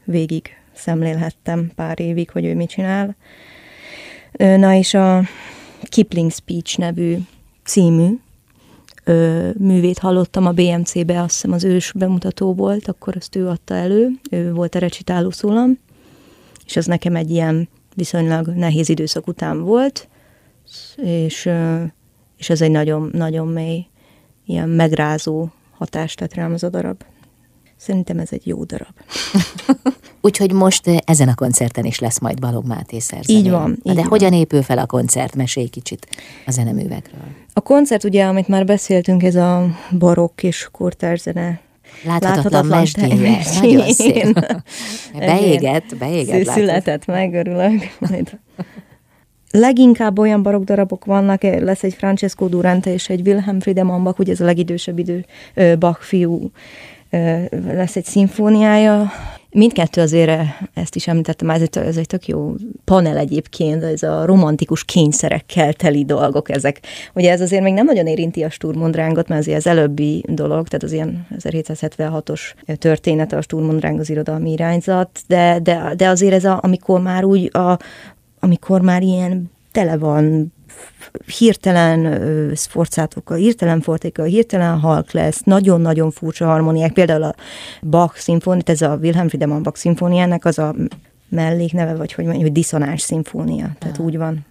végig 0.04 0.48
szemlélhettem 0.72 1.70
pár 1.74 2.00
évig, 2.00 2.30
hogy 2.30 2.44
ő 2.44 2.54
mit 2.54 2.68
csinál. 2.68 3.16
Na 4.36 4.74
és 4.74 4.94
a 4.94 5.22
Kipling 5.82 6.32
Speech 6.32 6.78
nevű 6.78 7.16
című 7.64 8.18
művét 9.58 9.98
hallottam 9.98 10.46
a 10.46 10.52
BMC-be, 10.52 11.20
azt 11.20 11.32
hiszem 11.32 11.52
az 11.52 11.64
ős 11.64 11.92
bemutató 11.92 12.54
volt, 12.54 12.88
akkor 12.88 13.16
azt 13.16 13.36
ő 13.36 13.48
adta 13.48 13.74
elő, 13.74 14.08
ő 14.30 14.52
volt 14.52 14.74
a 14.74 14.78
recitáló 14.78 15.30
szólam, 15.30 15.78
és 16.66 16.76
ez 16.76 16.86
nekem 16.86 17.16
egy 17.16 17.30
ilyen 17.30 17.68
viszonylag 17.94 18.46
nehéz 18.46 18.88
időszak 18.88 19.26
után 19.26 19.62
volt, 19.62 20.08
és, 20.96 21.46
ö, 21.46 21.82
és 22.36 22.50
ez 22.50 22.60
egy 22.60 22.70
nagyon, 22.70 23.10
nagyon 23.12 23.48
mély, 23.48 23.86
ilyen 24.46 24.68
megrázó 24.68 25.48
hatást 25.78 26.18
tett 26.18 26.34
rám 26.34 26.52
az 26.52 26.62
a 26.62 26.68
darab. 26.68 27.02
Szerintem 27.76 28.18
ez 28.18 28.28
egy 28.32 28.46
jó 28.46 28.64
darab. 28.64 28.94
Úgyhogy 30.20 30.52
most 30.52 30.86
eh, 30.86 30.96
ezen 31.04 31.28
a 31.28 31.34
koncerten 31.34 31.84
is 31.84 31.98
lesz 31.98 32.18
majd 32.18 32.40
Balog 32.40 32.66
Máté 32.66 32.98
szerzenő. 32.98 33.38
Így 33.38 33.50
van. 33.50 33.70
Így 33.70 33.94
De 33.94 34.00
van. 34.00 34.08
hogyan 34.08 34.32
épül 34.32 34.62
fel 34.62 34.78
a 34.78 34.86
koncert? 34.86 35.34
Mesélj 35.34 35.66
kicsit 35.66 36.06
a 36.46 36.50
zeneművekről. 36.50 37.20
A 37.52 37.60
koncert 37.60 38.04
ugye, 38.04 38.24
amit 38.24 38.48
már 38.48 38.64
beszéltünk, 38.64 39.22
ez 39.22 39.34
a 39.34 39.66
barokk 39.98 40.42
és 40.42 40.68
kortárs 40.72 41.20
zene 41.20 41.60
Láthatatlan, 42.04 42.68
Láthatatlan 42.68 43.16
mesdéje. 43.16 43.42
Nagyon 43.60 43.92
szép. 43.92 44.46
beégett, 45.18 45.96
beégett. 45.98 46.46
Született 46.46 47.06
meg, 47.06 47.34
örülök. 47.34 47.96
Leginkább 49.56 50.18
olyan 50.18 50.42
barokk 50.42 50.64
darabok 50.64 51.04
vannak, 51.04 51.42
lesz 51.42 51.82
egy 51.82 51.94
Francesco 51.94 52.48
Durante 52.48 52.92
és 52.92 53.08
egy 53.08 53.26
Wilhelm 53.26 53.60
Friedemann 53.60 54.02
Bach, 54.02 54.20
ugye 54.20 54.32
ez 54.32 54.40
a 54.40 54.44
legidősebb 54.44 54.98
idő 54.98 55.24
Bach 55.78 56.00
fiú, 56.00 56.50
lesz 57.50 57.96
egy 57.96 58.04
szimfóniája, 58.04 59.10
Mindkettő 59.50 60.00
azért, 60.00 60.40
ezt 60.74 60.96
is 60.96 61.08
említettem, 61.08 61.50
ez 61.50 61.60
egy, 61.60 61.78
ez 61.78 61.96
egy 61.96 62.06
tök 62.06 62.26
jó 62.26 62.54
panel 62.84 63.16
egyébként, 63.16 63.82
ez 63.82 64.02
a 64.02 64.24
romantikus 64.24 64.84
kényszerekkel 64.84 65.72
teli 65.72 66.04
dolgok 66.04 66.50
ezek. 66.50 66.80
Ugye 67.14 67.30
ez 67.30 67.40
azért 67.40 67.62
még 67.62 67.72
nem 67.72 67.84
nagyon 67.84 68.06
érinti 68.06 68.42
a 68.42 68.50
Sturmundrángot, 68.50 69.28
mert 69.28 69.40
azért 69.40 69.56
az 69.56 69.66
előbbi 69.66 70.24
dolog, 70.28 70.68
tehát 70.68 70.82
az 70.82 70.92
ilyen 70.92 71.26
1776-os 71.38 72.40
történet 72.78 73.32
a 73.32 73.42
Sturmundráng 73.42 74.00
az 74.00 74.10
irodalmi 74.10 74.52
irányzat, 74.52 75.20
de, 75.26 75.58
de, 75.62 75.92
de 75.96 76.08
azért 76.08 76.34
ez 76.34 76.44
a, 76.44 76.58
amikor 76.62 77.00
már 77.00 77.24
úgy 77.24 77.56
a, 77.56 77.78
amikor 78.44 78.80
már 78.80 79.02
ilyen 79.02 79.50
tele 79.72 79.96
van 79.96 80.52
hirtelen 81.38 82.20
szforcátokkal, 82.54 83.36
hirtelen 83.36 83.80
fortékkal, 83.80 84.24
hirtelen 84.24 84.78
halk 84.78 85.12
lesz, 85.12 85.42
nagyon-nagyon 85.42 86.10
furcsa 86.10 86.46
harmóniák, 86.46 86.92
például 86.92 87.22
a 87.22 87.34
Bach 87.82 88.16
szimfónia, 88.16 88.62
ez 88.64 88.82
a 88.82 88.98
Wilhelm 89.02 89.28
Friedemann 89.28 89.62
Bach 89.62 89.76
szimfóniának 89.76 90.44
az 90.44 90.58
a 90.58 90.74
mellékneve, 91.28 91.94
vagy 91.94 92.12
hogy 92.12 92.24
mondjuk, 92.24 92.44
hogy 92.44 92.54
diszonáns 92.54 93.00
szimfónia, 93.00 93.76
tehát 93.78 93.96
Aha. 93.96 94.04
úgy 94.04 94.16
van. 94.16 94.46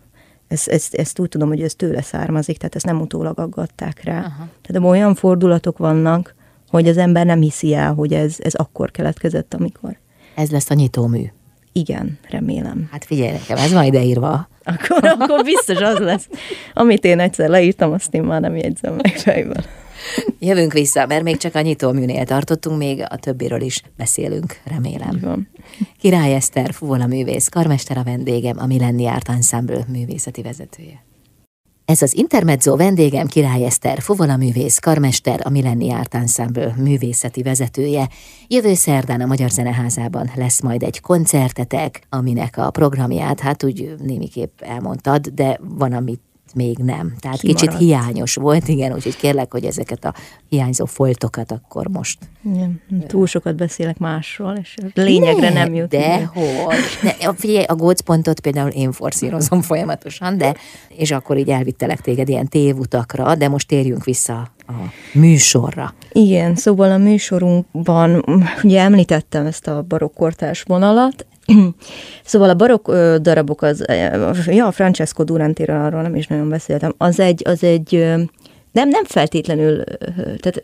Ezt, 0.48 0.68
ezt, 0.68 0.94
ezt 0.94 1.20
úgy 1.20 1.30
tudom, 1.30 1.48
hogy 1.48 1.62
ez 1.62 1.76
tőle 1.76 2.02
származik, 2.02 2.58
tehát 2.58 2.76
ezt 2.76 2.86
nem 2.86 3.02
utólag 3.02 3.40
aggatták 3.40 4.04
rá. 4.04 4.18
Aha. 4.18 4.48
Tehát 4.62 4.90
olyan 4.90 5.16
fordulatok 5.16 5.78
vannak, 5.78 6.36
hogy 6.70 6.88
az 6.88 6.98
ember 6.98 7.26
nem 7.26 7.42
hiszi 7.42 7.74
el, 7.74 7.94
hogy 7.94 8.14
ez, 8.14 8.36
ez 8.40 8.54
akkor 8.54 8.92
keletkezett, 8.92 9.54
amikor. 9.54 9.98
Ez 10.36 10.52
lesz 10.52 10.70
a 10.70 10.74
nyitómű. 10.74 11.26
Igen, 11.74 12.20
remélem. 12.30 12.88
Hát 12.92 13.06
figyelj 13.06 13.32
nekem, 13.32 13.58
ez 13.58 13.74
van 13.74 13.84
ideírva. 13.84 14.50
Akkor, 14.64 15.16
akkor 15.20 15.44
biztos 15.44 15.78
az 15.78 15.98
lesz. 15.98 16.28
Amit 16.74 17.06
én 17.06 17.20
egyszer 17.20 17.50
leírtam, 17.50 17.92
azt 17.92 18.14
én 18.14 18.24
már 18.24 18.42
nem 18.42 18.56
jegyzem 18.56 18.94
meg 18.94 19.18
fejben. 19.18 19.66
Jövünk 20.40 20.74
vissza, 20.74 21.06
mert 21.06 21.24
még 21.24 21.38
csak 21.38 21.56
a 21.56 21.62
nyitóműnél 21.62 22.26
tartottunk, 22.26 22.78
még 22.78 23.06
a 23.10 23.18
többiről 23.18 23.62
is 23.62 23.82
beszélünk, 23.98 24.62
remélem. 24.64 25.20
Van. 25.22 25.50
Király 26.00 26.34
Eszter, 26.34 26.74
fuvola 26.74 27.08
művész, 27.08 27.48
karmester 27.48 27.98
a 27.98 28.04
vendégem, 28.04 28.60
a 28.60 28.66
Millenni 28.66 29.06
Art 29.06 29.30
Ensemble 29.30 29.86
művészeti 29.88 30.42
vezetője. 30.42 31.04
Ez 31.86 32.02
az 32.02 32.16
Intermezzo 32.16 32.76
vendégem 32.76 33.28
Király 33.28 33.66
Eszter, 33.66 34.02
fuvola 34.02 34.38
művész, 34.38 34.80
karmester, 34.80 35.40
a 35.44 35.50
Millenni 35.50 35.92
Art 35.92 36.16
Ensemble 36.16 36.76
művészeti 36.78 37.42
vezetője. 37.42 38.10
Jövő 38.48 38.74
szerdán 38.74 39.22
a 39.22 39.26
Magyar 39.26 39.50
Zeneházában 39.50 40.32
lesz 40.36 40.62
majd 40.62 40.84
egy 40.84 41.02
koncertetek, 41.02 42.02
aminek 42.10 42.58
a 42.58 42.70
programját, 42.70 43.40
hát 43.40 43.64
úgy 43.64 43.96
némiképp 44.00 44.62
elmondtad, 44.62 45.28
de 45.28 45.60
van, 45.62 45.94
amit 45.94 46.22
még 46.54 46.78
nem. 46.78 47.14
Tehát 47.20 47.40
Kimaradt. 47.40 47.62
kicsit 47.62 47.78
hiányos 47.78 48.36
volt, 48.36 48.68
igen, 48.68 48.94
úgyhogy 48.94 49.16
kérlek, 49.16 49.52
hogy 49.52 49.66
ezeket 49.66 50.06
a 50.06 50.14
hiányzó 50.50 50.86
foltokat 50.86 51.52
akkor 51.52 51.88
most... 51.88 52.18
Igen, 52.54 52.82
túl 53.08 53.28
sokat 53.28 53.56
beszélek 53.56 53.98
másról, 53.98 54.58
és 54.62 54.76
lényegre 54.94 55.50
ne, 55.50 55.64
nem 55.64 55.74
jut. 55.74 55.88
De 55.88 56.26
hogy? 56.26 56.76
De, 57.02 57.34
figyelj, 57.36 57.64
a 57.64 57.76
gócpontot 57.76 58.40
például 58.40 58.70
én 58.70 58.92
forszírozom 58.92 59.62
folyamatosan, 59.62 60.38
de 60.38 60.56
és 60.90 61.12
akkor 61.12 61.38
így 61.38 61.50
elvittelek 61.50 62.02
téged 62.02 62.30
ilyen 62.30 62.48
tévutakra, 62.48 63.36
de 63.36 63.48
most 63.48 63.68
térjünk 63.68 64.04
vissza 64.04 64.52
a 64.68 64.74
műsorra. 65.14 65.94
Igen, 66.12 66.56
szóval 66.56 66.92
a 66.92 66.98
műsorunkban, 66.98 68.26
ugye 68.64 68.82
említettem 68.82 69.46
ezt 69.46 69.68
a 69.68 69.82
barokkortás 69.82 70.62
vonalat, 70.62 71.26
Szóval 72.24 72.50
a 72.50 72.54
barokk 72.54 72.92
darabok 73.22 73.62
az, 73.62 73.86
ja, 74.46 74.72
Francesco 74.72 75.24
Durantéről 75.24 75.86
arról 75.86 76.02
nem 76.02 76.16
is 76.16 76.28
nagyon 76.28 76.50
beszéltem, 76.50 76.94
az 76.98 77.20
egy, 77.20 77.42
az 77.46 77.64
egy 77.64 77.92
nem, 78.72 78.90
nem 78.90 79.04
feltétlenül, 79.06 79.84
tehát 80.16 80.64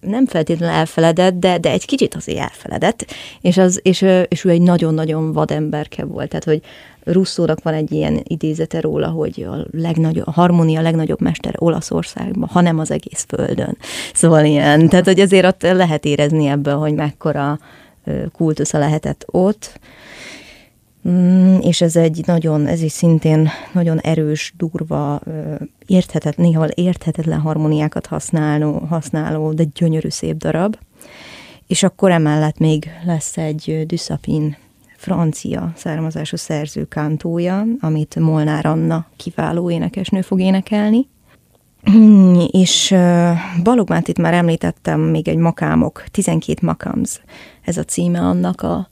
nem 0.00 0.26
feltétlenül 0.26 0.74
elfeledett, 0.74 1.34
de, 1.34 1.58
de 1.58 1.70
egy 1.70 1.86
kicsit 1.86 2.14
azért 2.14 2.38
elfeledett, 2.38 3.06
és, 3.40 3.58
az, 3.58 3.80
és, 3.82 4.06
és 4.28 4.44
ő 4.44 4.48
egy 4.48 4.62
nagyon-nagyon 4.62 5.32
vademberke 5.32 6.04
volt, 6.04 6.28
tehát 6.28 6.44
hogy 6.44 6.60
Russzónak 7.04 7.62
van 7.62 7.74
egy 7.74 7.92
ilyen 7.92 8.20
idézete 8.24 8.80
róla, 8.80 9.08
hogy 9.08 9.46
a, 9.50 9.66
legnagyobb, 9.72 10.26
a 10.26 10.30
harmónia 10.30 10.80
legnagyobb 10.80 11.20
mester 11.20 11.54
Olaszországban, 11.58 12.48
hanem 12.48 12.78
az 12.78 12.90
egész 12.90 13.24
földön. 13.28 13.76
Szóval 14.14 14.44
ilyen, 14.44 14.88
tehát 14.88 15.04
hogy 15.04 15.20
azért 15.20 15.46
ott 15.46 15.62
lehet 15.62 16.04
érezni 16.04 16.46
ebből, 16.46 16.74
hogy 16.74 16.94
mekkora 16.94 17.58
kultusza 18.32 18.78
lehetett 18.78 19.24
ott, 19.26 19.80
mm, 21.08 21.58
és 21.58 21.80
ez 21.80 21.96
egy 21.96 22.22
nagyon, 22.26 22.66
ez 22.66 22.82
is 22.82 22.92
szintén 22.92 23.48
nagyon 23.72 23.98
erős, 23.98 24.52
durva, 24.56 25.20
érthetetlen, 25.86 26.46
néha 26.46 26.68
érthetetlen 26.74 27.40
harmóniákat 27.40 28.06
használó, 28.06 28.78
használó, 28.78 29.52
de 29.52 29.64
gyönyörű 29.74 30.08
szép 30.08 30.36
darab. 30.36 30.76
És 31.66 31.82
akkor 31.82 32.10
emellett 32.10 32.58
még 32.58 32.90
lesz 33.04 33.36
egy 33.36 33.84
Düsszapin 33.86 34.56
francia 34.96 35.72
származású 35.76 36.36
szerző 36.36 36.84
kántója, 36.84 37.64
amit 37.80 38.16
Molnár 38.16 38.66
Anna 38.66 39.06
kiváló 39.16 39.70
énekesnő 39.70 40.20
fog 40.20 40.40
énekelni. 40.40 41.08
És 42.50 42.94
Balog 43.62 43.88
Mátit 43.88 44.18
már 44.18 44.34
említettem, 44.34 45.00
még 45.00 45.28
egy 45.28 45.36
makámok, 45.36 46.04
12 46.10 46.66
makams, 46.66 47.20
ez 47.64 47.76
a 47.76 47.84
címe 47.84 48.20
annak 48.20 48.62
a 48.62 48.90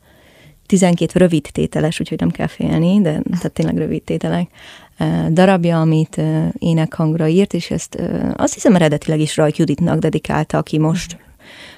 12 0.67 1.19
rövid 1.19 1.49
tételes, 1.53 2.01
úgyhogy 2.01 2.19
nem 2.19 2.31
kell 2.31 2.47
félni, 2.47 3.01
de 3.01 3.11
tehát 3.11 3.53
tényleg 3.53 3.77
rövid 3.77 4.03
tételek 4.03 4.49
darabja, 5.31 5.81
amit 5.81 6.21
énekhangra 6.59 7.27
írt, 7.29 7.55
és 7.55 7.71
ezt 7.71 8.03
azt 8.37 8.55
hiszem 8.55 8.75
eredetileg 8.75 9.21
is 9.21 9.37
Rajk 9.37 9.57
Juditnak 9.57 9.99
dedikálta, 9.99 10.59
aki 10.59 10.79
most, 10.79 11.17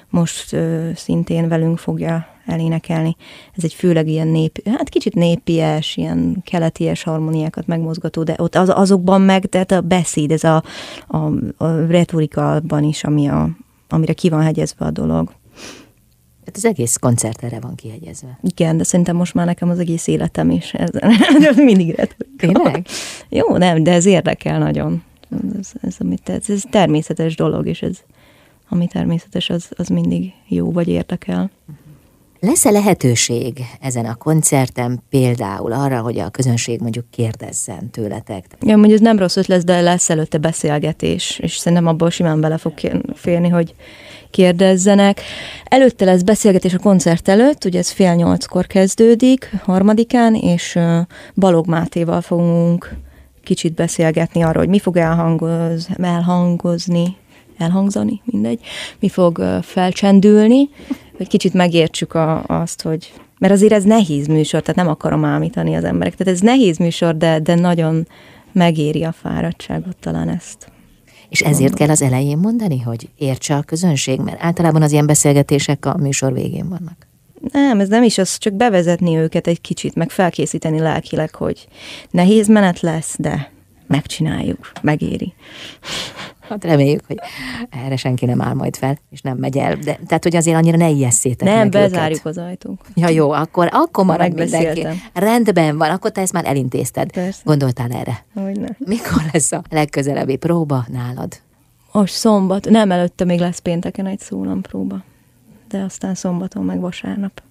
most 0.09 0.55
szintén 0.95 1.47
velünk 1.47 1.77
fogja 1.77 2.27
elénekelni. 2.51 3.15
Ez 3.55 3.63
egy 3.63 3.73
főleg 3.73 4.07
ilyen 4.07 4.27
nép, 4.27 4.67
hát 4.67 4.89
kicsit 4.89 5.13
népies, 5.13 5.97
ilyen 5.97 6.41
keleties 6.45 7.03
harmóniákat 7.03 7.67
megmozgató, 7.67 8.23
de 8.23 8.35
ott 8.37 8.55
az, 8.55 8.69
azokban 8.69 9.21
meg, 9.21 9.45
tehát 9.45 9.71
a 9.71 9.81
beszéd, 9.81 10.31
ez 10.31 10.43
a, 10.43 10.63
a, 11.07 11.17
a 11.57 11.85
retorikában 11.87 12.83
is, 12.83 13.03
ami 13.03 13.27
a, 13.27 13.49
amire 13.89 14.13
ki 14.13 14.29
van 14.29 14.41
hegyezve 14.41 14.85
a 14.85 14.91
dolog. 14.91 15.31
Hát 16.45 16.55
az 16.55 16.65
egész 16.65 16.95
koncert 16.95 17.43
erre 17.43 17.59
van 17.59 17.75
kihegyezve. 17.75 18.39
Igen, 18.41 18.77
de 18.77 18.83
szerintem 18.83 19.15
most 19.15 19.33
már 19.33 19.45
nekem 19.45 19.69
az 19.69 19.79
egész 19.79 20.07
életem 20.07 20.49
is. 20.49 20.73
Ez, 21.47 21.55
mindig 21.55 21.95
retorika. 21.95 22.35
Tényleg? 22.37 22.87
Jó, 23.29 23.57
nem, 23.57 23.83
de 23.83 23.91
ez 23.91 24.05
érdekel 24.05 24.59
nagyon. 24.59 25.03
Ez, 25.59 25.71
ez, 25.81 25.95
amit, 25.99 26.29
ez, 26.29 26.49
ez 26.49 26.63
természetes 26.69 27.35
dolog, 27.35 27.67
és 27.67 27.81
ez, 27.81 27.97
ami 28.69 28.87
természetes, 28.87 29.49
az, 29.49 29.69
az 29.75 29.87
mindig 29.87 30.33
jó 30.47 30.71
vagy 30.71 30.87
érdekel. 30.87 31.51
Lesz-e 32.43 32.71
lehetőség 32.71 33.65
ezen 33.81 34.05
a 34.05 34.15
koncerten 34.15 35.03
például 35.09 35.71
arra, 35.71 36.01
hogy 36.01 36.19
a 36.19 36.29
közönség 36.29 36.79
mondjuk 36.79 37.05
kérdezzen 37.09 37.89
tőletek? 37.89 38.45
Ja, 38.59 38.75
mondjuk 38.77 38.99
ez 38.99 39.05
nem 39.05 39.19
rossz 39.19 39.35
ötlet, 39.35 39.65
de 39.65 39.81
lesz 39.81 40.09
előtte 40.09 40.37
beszélgetés, 40.37 41.39
és 41.39 41.57
szerintem 41.57 41.87
abból 41.87 42.09
simán 42.09 42.41
bele 42.41 42.57
fog 42.57 42.73
férni, 43.13 43.49
hogy 43.49 43.75
kérdezzenek. 44.29 45.21
Előtte 45.63 46.05
lesz 46.05 46.21
beszélgetés 46.21 46.73
a 46.73 46.79
koncert 46.79 47.27
előtt, 47.27 47.65
ugye 47.65 47.79
ez 47.79 47.89
fél 47.89 48.13
nyolckor 48.13 48.67
kezdődik, 48.67 49.51
harmadikán, 49.63 50.35
és 50.35 50.79
Balog 51.35 51.67
Mátéval 51.67 52.21
fogunk 52.21 52.95
kicsit 53.43 53.73
beszélgetni 53.73 54.41
arról, 54.41 54.61
hogy 54.63 54.71
mi 54.71 54.79
fog 54.79 54.97
elhangoz, 54.97 55.87
elhangozni 56.01 57.17
elhangzani, 57.57 58.21
mindegy, 58.25 58.59
mi 58.99 59.09
fog 59.09 59.43
felcsendülni, 59.61 60.69
hogy 61.21 61.29
kicsit 61.29 61.53
megértsük 61.53 62.13
a, 62.13 62.43
azt, 62.43 62.81
hogy 62.81 63.13
mert 63.39 63.53
azért 63.53 63.73
ez 63.73 63.83
nehéz 63.83 64.27
műsor, 64.27 64.61
tehát 64.61 64.75
nem 64.75 64.87
akarom 64.87 65.25
ámítani 65.25 65.75
az 65.75 65.83
emberek. 65.83 66.15
Tehát 66.15 66.33
ez 66.33 66.39
nehéz 66.39 66.77
műsor, 66.77 67.17
de, 67.17 67.39
de 67.39 67.55
nagyon 67.55 68.07
megéri 68.51 69.03
a 69.03 69.11
fáradtságot 69.11 69.97
talán 69.99 70.29
ezt. 70.29 70.71
És 71.29 71.41
ezért 71.41 71.59
mondom. 71.59 71.77
kell 71.77 71.89
az 71.89 72.01
elején 72.01 72.37
mondani, 72.37 72.79
hogy 72.79 73.09
értse 73.17 73.55
a 73.55 73.61
közönség, 73.61 74.19
mert 74.19 74.43
általában 74.43 74.81
az 74.81 74.91
ilyen 74.91 75.05
beszélgetések 75.05 75.85
a 75.85 75.97
műsor 75.97 76.33
végén 76.33 76.69
vannak. 76.69 77.07
Nem, 77.51 77.79
ez 77.79 77.87
nem 77.87 78.03
is 78.03 78.17
az, 78.17 78.37
csak 78.37 78.53
bevezetni 78.53 79.15
őket 79.15 79.47
egy 79.47 79.61
kicsit, 79.61 79.95
meg 79.95 80.09
felkészíteni 80.09 80.79
lelkileg, 80.79 81.35
hogy 81.35 81.67
nehéz 82.11 82.47
menet 82.47 82.79
lesz, 82.79 83.15
de 83.19 83.51
megcsináljuk, 83.87 84.71
megéri. 84.81 85.33
Hát 86.51 86.63
reméljük, 86.63 87.01
hogy 87.07 87.19
erre 87.69 87.95
senki 87.95 88.25
nem 88.25 88.41
áll 88.41 88.53
majd 88.53 88.75
fel, 88.75 88.97
és 89.09 89.21
nem 89.21 89.37
megy 89.37 89.57
el. 89.57 89.75
De, 89.75 89.99
tehát, 90.07 90.23
hogy 90.23 90.35
azért 90.35 90.57
annyira 90.57 90.77
ne 90.77 90.89
ijesszétek 90.89 91.47
Nem, 91.47 91.57
meg 91.57 91.69
bezárjuk 91.69 92.19
őket. 92.19 92.25
az 92.25 92.37
ajtónk. 92.37 92.79
Ja, 92.95 93.09
jó, 93.09 93.31
akkor, 93.31 93.69
akkor 93.71 94.05
marad 94.05 94.33
mindenki. 94.33 94.87
Rendben 95.13 95.77
van, 95.77 95.89
akkor 95.89 96.11
te 96.11 96.21
ezt 96.21 96.33
már 96.33 96.45
elintézted. 96.45 97.11
Persze. 97.11 97.41
Gondoltál 97.43 97.91
erre? 97.91 98.25
Hogyne. 98.33 98.75
Mikor 98.77 99.21
lesz 99.31 99.51
a 99.51 99.61
legközelebbi 99.69 100.35
próba 100.35 100.85
nálad? 100.87 101.41
Most 101.91 102.13
szombat, 102.13 102.69
nem 102.69 102.91
előtte 102.91 103.25
még 103.25 103.39
lesz 103.39 103.59
pénteken 103.59 104.05
egy 104.05 104.21
próba, 104.61 105.03
de 105.69 105.79
aztán 105.79 106.15
szombaton 106.15 106.63
meg 106.63 106.79
vasárnap 106.79 107.41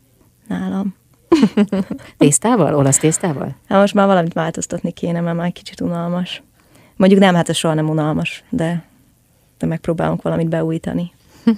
nálam. 0.49 0.95
tésztával? 2.19 2.75
Olasz 2.75 2.99
tésztával? 2.99 3.57
Hát 3.69 3.81
most 3.81 3.95
már 3.95 4.07
valamit 4.07 4.33
változtatni 4.33 4.91
kéne, 4.93 5.21
mert 5.21 5.37
már 5.37 5.53
kicsit 5.53 5.81
unalmas. 5.81 6.43
Mondjuk 6.97 7.21
nem, 7.21 7.35
hát 7.35 7.49
ez 7.49 7.57
soha 7.57 7.75
nem 7.75 7.89
unalmas, 7.89 8.45
de, 8.51 8.85
de 9.61 9.67
megpróbálunk 9.67 10.23
valamit 10.23 10.49
beújítani. 10.49 11.13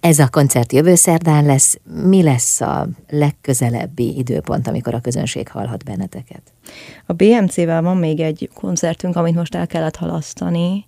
Ez 0.00 0.18
a 0.18 0.28
koncert 0.28 0.72
jövő 0.72 0.94
szerdán 0.94 1.44
lesz. 1.44 1.78
Mi 2.04 2.22
lesz 2.22 2.60
a 2.60 2.88
legközelebbi 3.08 4.18
időpont, 4.18 4.68
amikor 4.68 4.94
a 4.94 5.00
közönség 5.00 5.48
hallhat 5.48 5.84
benneteket? 5.84 6.42
A 7.06 7.12
BMC-vel 7.12 7.82
van 7.82 7.96
még 7.96 8.20
egy 8.20 8.50
koncertünk, 8.54 9.16
amit 9.16 9.34
most 9.34 9.54
el 9.54 9.66
kellett 9.66 9.96
halasztani. 9.96 10.84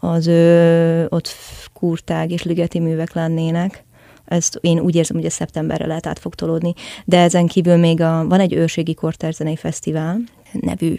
Az 0.00 0.26
ö, 0.26 1.04
ott 1.08 1.28
kurtág 1.72 2.30
és 2.30 2.42
ligeti 2.42 2.78
művek 2.78 3.12
lennének. 3.12 3.84
Ezt 4.24 4.58
én 4.60 4.78
úgy 4.78 4.94
érzem, 4.94 5.16
hogy 5.16 5.26
a 5.26 5.30
szeptemberre 5.30 5.86
lehet 5.86 6.06
át 6.06 6.18
fog 6.18 6.34
tolódni. 6.34 6.74
De 7.04 7.20
ezen 7.20 7.46
kívül 7.46 7.76
még 7.76 8.00
a, 8.00 8.26
van 8.28 8.40
egy 8.40 8.52
őrségi 8.54 8.94
korterzenei 8.94 9.56
fesztivál 9.56 10.18
nevű 10.52 10.94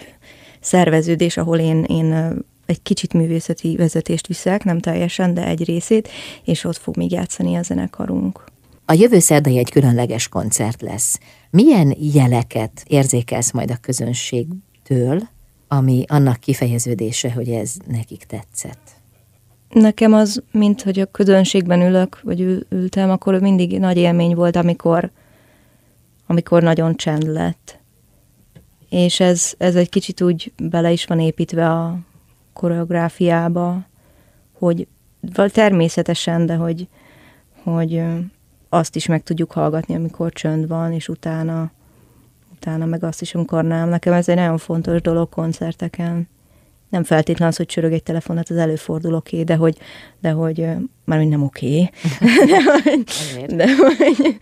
szerveződés, 0.60 1.38
ahol 1.38 1.58
én, 1.58 1.84
én 1.84 2.34
egy 2.68 2.82
kicsit 2.82 3.14
művészeti 3.14 3.76
vezetést 3.76 4.28
viszek, 4.28 4.64
nem 4.64 4.80
teljesen, 4.80 5.34
de 5.34 5.46
egy 5.46 5.64
részét, 5.64 6.10
és 6.44 6.64
ott 6.64 6.78
fog 6.78 6.98
még 6.98 7.12
játszani 7.12 7.56
a 7.56 7.62
zenekarunk. 7.62 8.44
A 8.86 8.94
jövő 8.94 9.20
szerdai 9.20 9.58
egy 9.58 9.72
különleges 9.72 10.28
koncert 10.28 10.82
lesz. 10.82 11.20
Milyen 11.50 11.96
jeleket 12.00 12.84
érzékelsz 12.88 13.52
majd 13.52 13.72
a 13.72 13.78
közönségtől, 13.82 15.22
ami 15.68 16.04
annak 16.08 16.40
kifejeződése, 16.40 17.32
hogy 17.32 17.50
ez 17.50 17.74
nekik 17.88 18.24
tetszett? 18.24 18.96
Nekem 19.70 20.14
az, 20.14 20.44
mint 20.52 20.82
hogy 20.82 21.00
a 21.00 21.06
közönségben 21.06 21.82
ülök, 21.82 22.20
vagy 22.22 22.42
ül, 22.42 22.66
ültem, 22.70 23.10
akkor 23.10 23.40
mindig 23.40 23.80
nagy 23.80 23.98
élmény 23.98 24.36
volt, 24.36 24.56
amikor, 24.56 25.12
amikor 26.28 26.64
nagyon 26.64 26.96
csend 26.96 27.24
lett. 27.24 27.80
És 28.90 29.20
ez, 29.20 29.54
ez 29.58 29.76
egy 29.76 29.90
kicsit 29.90 30.22
úgy 30.22 30.52
bele 30.64 30.92
is 30.92 31.06
van 31.06 31.20
építve 31.20 31.70
a 31.70 31.98
koreográfiába, 32.58 33.86
hogy 34.54 34.88
természetesen, 35.52 36.46
de 36.46 36.56
hogy, 36.56 36.88
hogy 37.64 38.04
azt 38.70 38.96
is 38.96 39.06
meg 39.06 39.24
tudjuk 39.24 39.52
hallgatni, 39.52 39.96
amikor 39.96 40.32
csönd 40.32 40.68
van, 40.68 40.92
és 40.92 41.08
utána, 41.08 41.72
utána 42.56 42.86
meg 42.86 43.04
azt 43.04 43.22
is, 43.22 43.36
amikor 43.36 43.64
nem. 43.64 43.90
Nekem 43.90 44.14
ez 44.14 44.30
egy 44.30 44.36
nagyon 44.36 44.58
fontos 44.58 45.02
dolog 45.02 45.30
koncerteken. 45.30 46.28
Nem 46.90 47.04
feltétlenül 47.04 47.48
az, 47.48 47.58
hogy 47.58 47.66
csörög 47.66 47.94
egy 47.94 48.04
telefonat, 48.04 48.48
hát 48.48 48.58
az 48.58 48.64
előfordul 48.64 49.14
oké, 49.14 49.44
de 49.44 49.56
hogy, 49.56 49.78
de 50.20 50.32
hogy 50.32 50.68
már 51.04 51.20
nem 51.20 51.44
oké, 51.44 51.90
de, 52.48 52.64
hogy, 52.64 53.04
de, 53.56 53.76
hogy, 53.76 54.38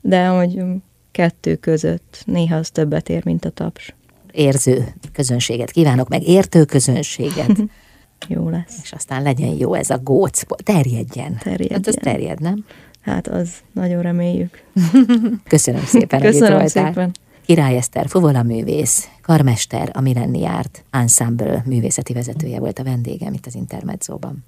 de 0.00 0.26
hogy 0.26 0.62
kettő 1.10 1.56
között 1.56 2.22
néha 2.26 2.56
az 2.56 2.70
többet 2.70 3.08
ér, 3.08 3.24
mint 3.24 3.44
a 3.44 3.50
taps 3.50 3.94
érző 4.32 4.94
közönséget 5.12 5.70
kívánok, 5.70 6.08
meg 6.08 6.28
értő 6.28 6.64
közönséget. 6.64 7.52
jó 8.28 8.48
lesz. 8.48 8.78
És 8.82 8.92
aztán 8.92 9.22
legyen 9.22 9.58
jó 9.58 9.74
ez 9.74 9.90
a 9.90 9.98
góc, 9.98 10.42
terjedjen. 10.62 11.38
Terjedjen. 11.38 11.78
Hát 11.78 11.86
az 11.86 11.98
terjed, 12.00 12.40
nem? 12.40 12.64
Hát 13.00 13.28
az 13.28 13.50
nagyon 13.72 14.02
reméljük. 14.02 14.62
Köszönöm 15.48 15.84
szépen, 15.84 16.20
Köszönöm 16.20 16.58
hogy 16.58 16.68
szépen. 16.68 17.10
Király 17.46 17.76
Eszter, 17.76 18.08
fuvola 18.08 18.42
művész, 18.42 19.08
karmester, 19.22 19.90
a 19.92 20.00
Millenniárt 20.00 20.84
Ensemble 20.90 21.62
művészeti 21.66 22.12
vezetője 22.12 22.58
volt 22.58 22.78
a 22.78 22.84
vendégem 22.84 23.32
itt 23.32 23.46
az 23.46 23.54
Intermedzóban. 23.54 24.44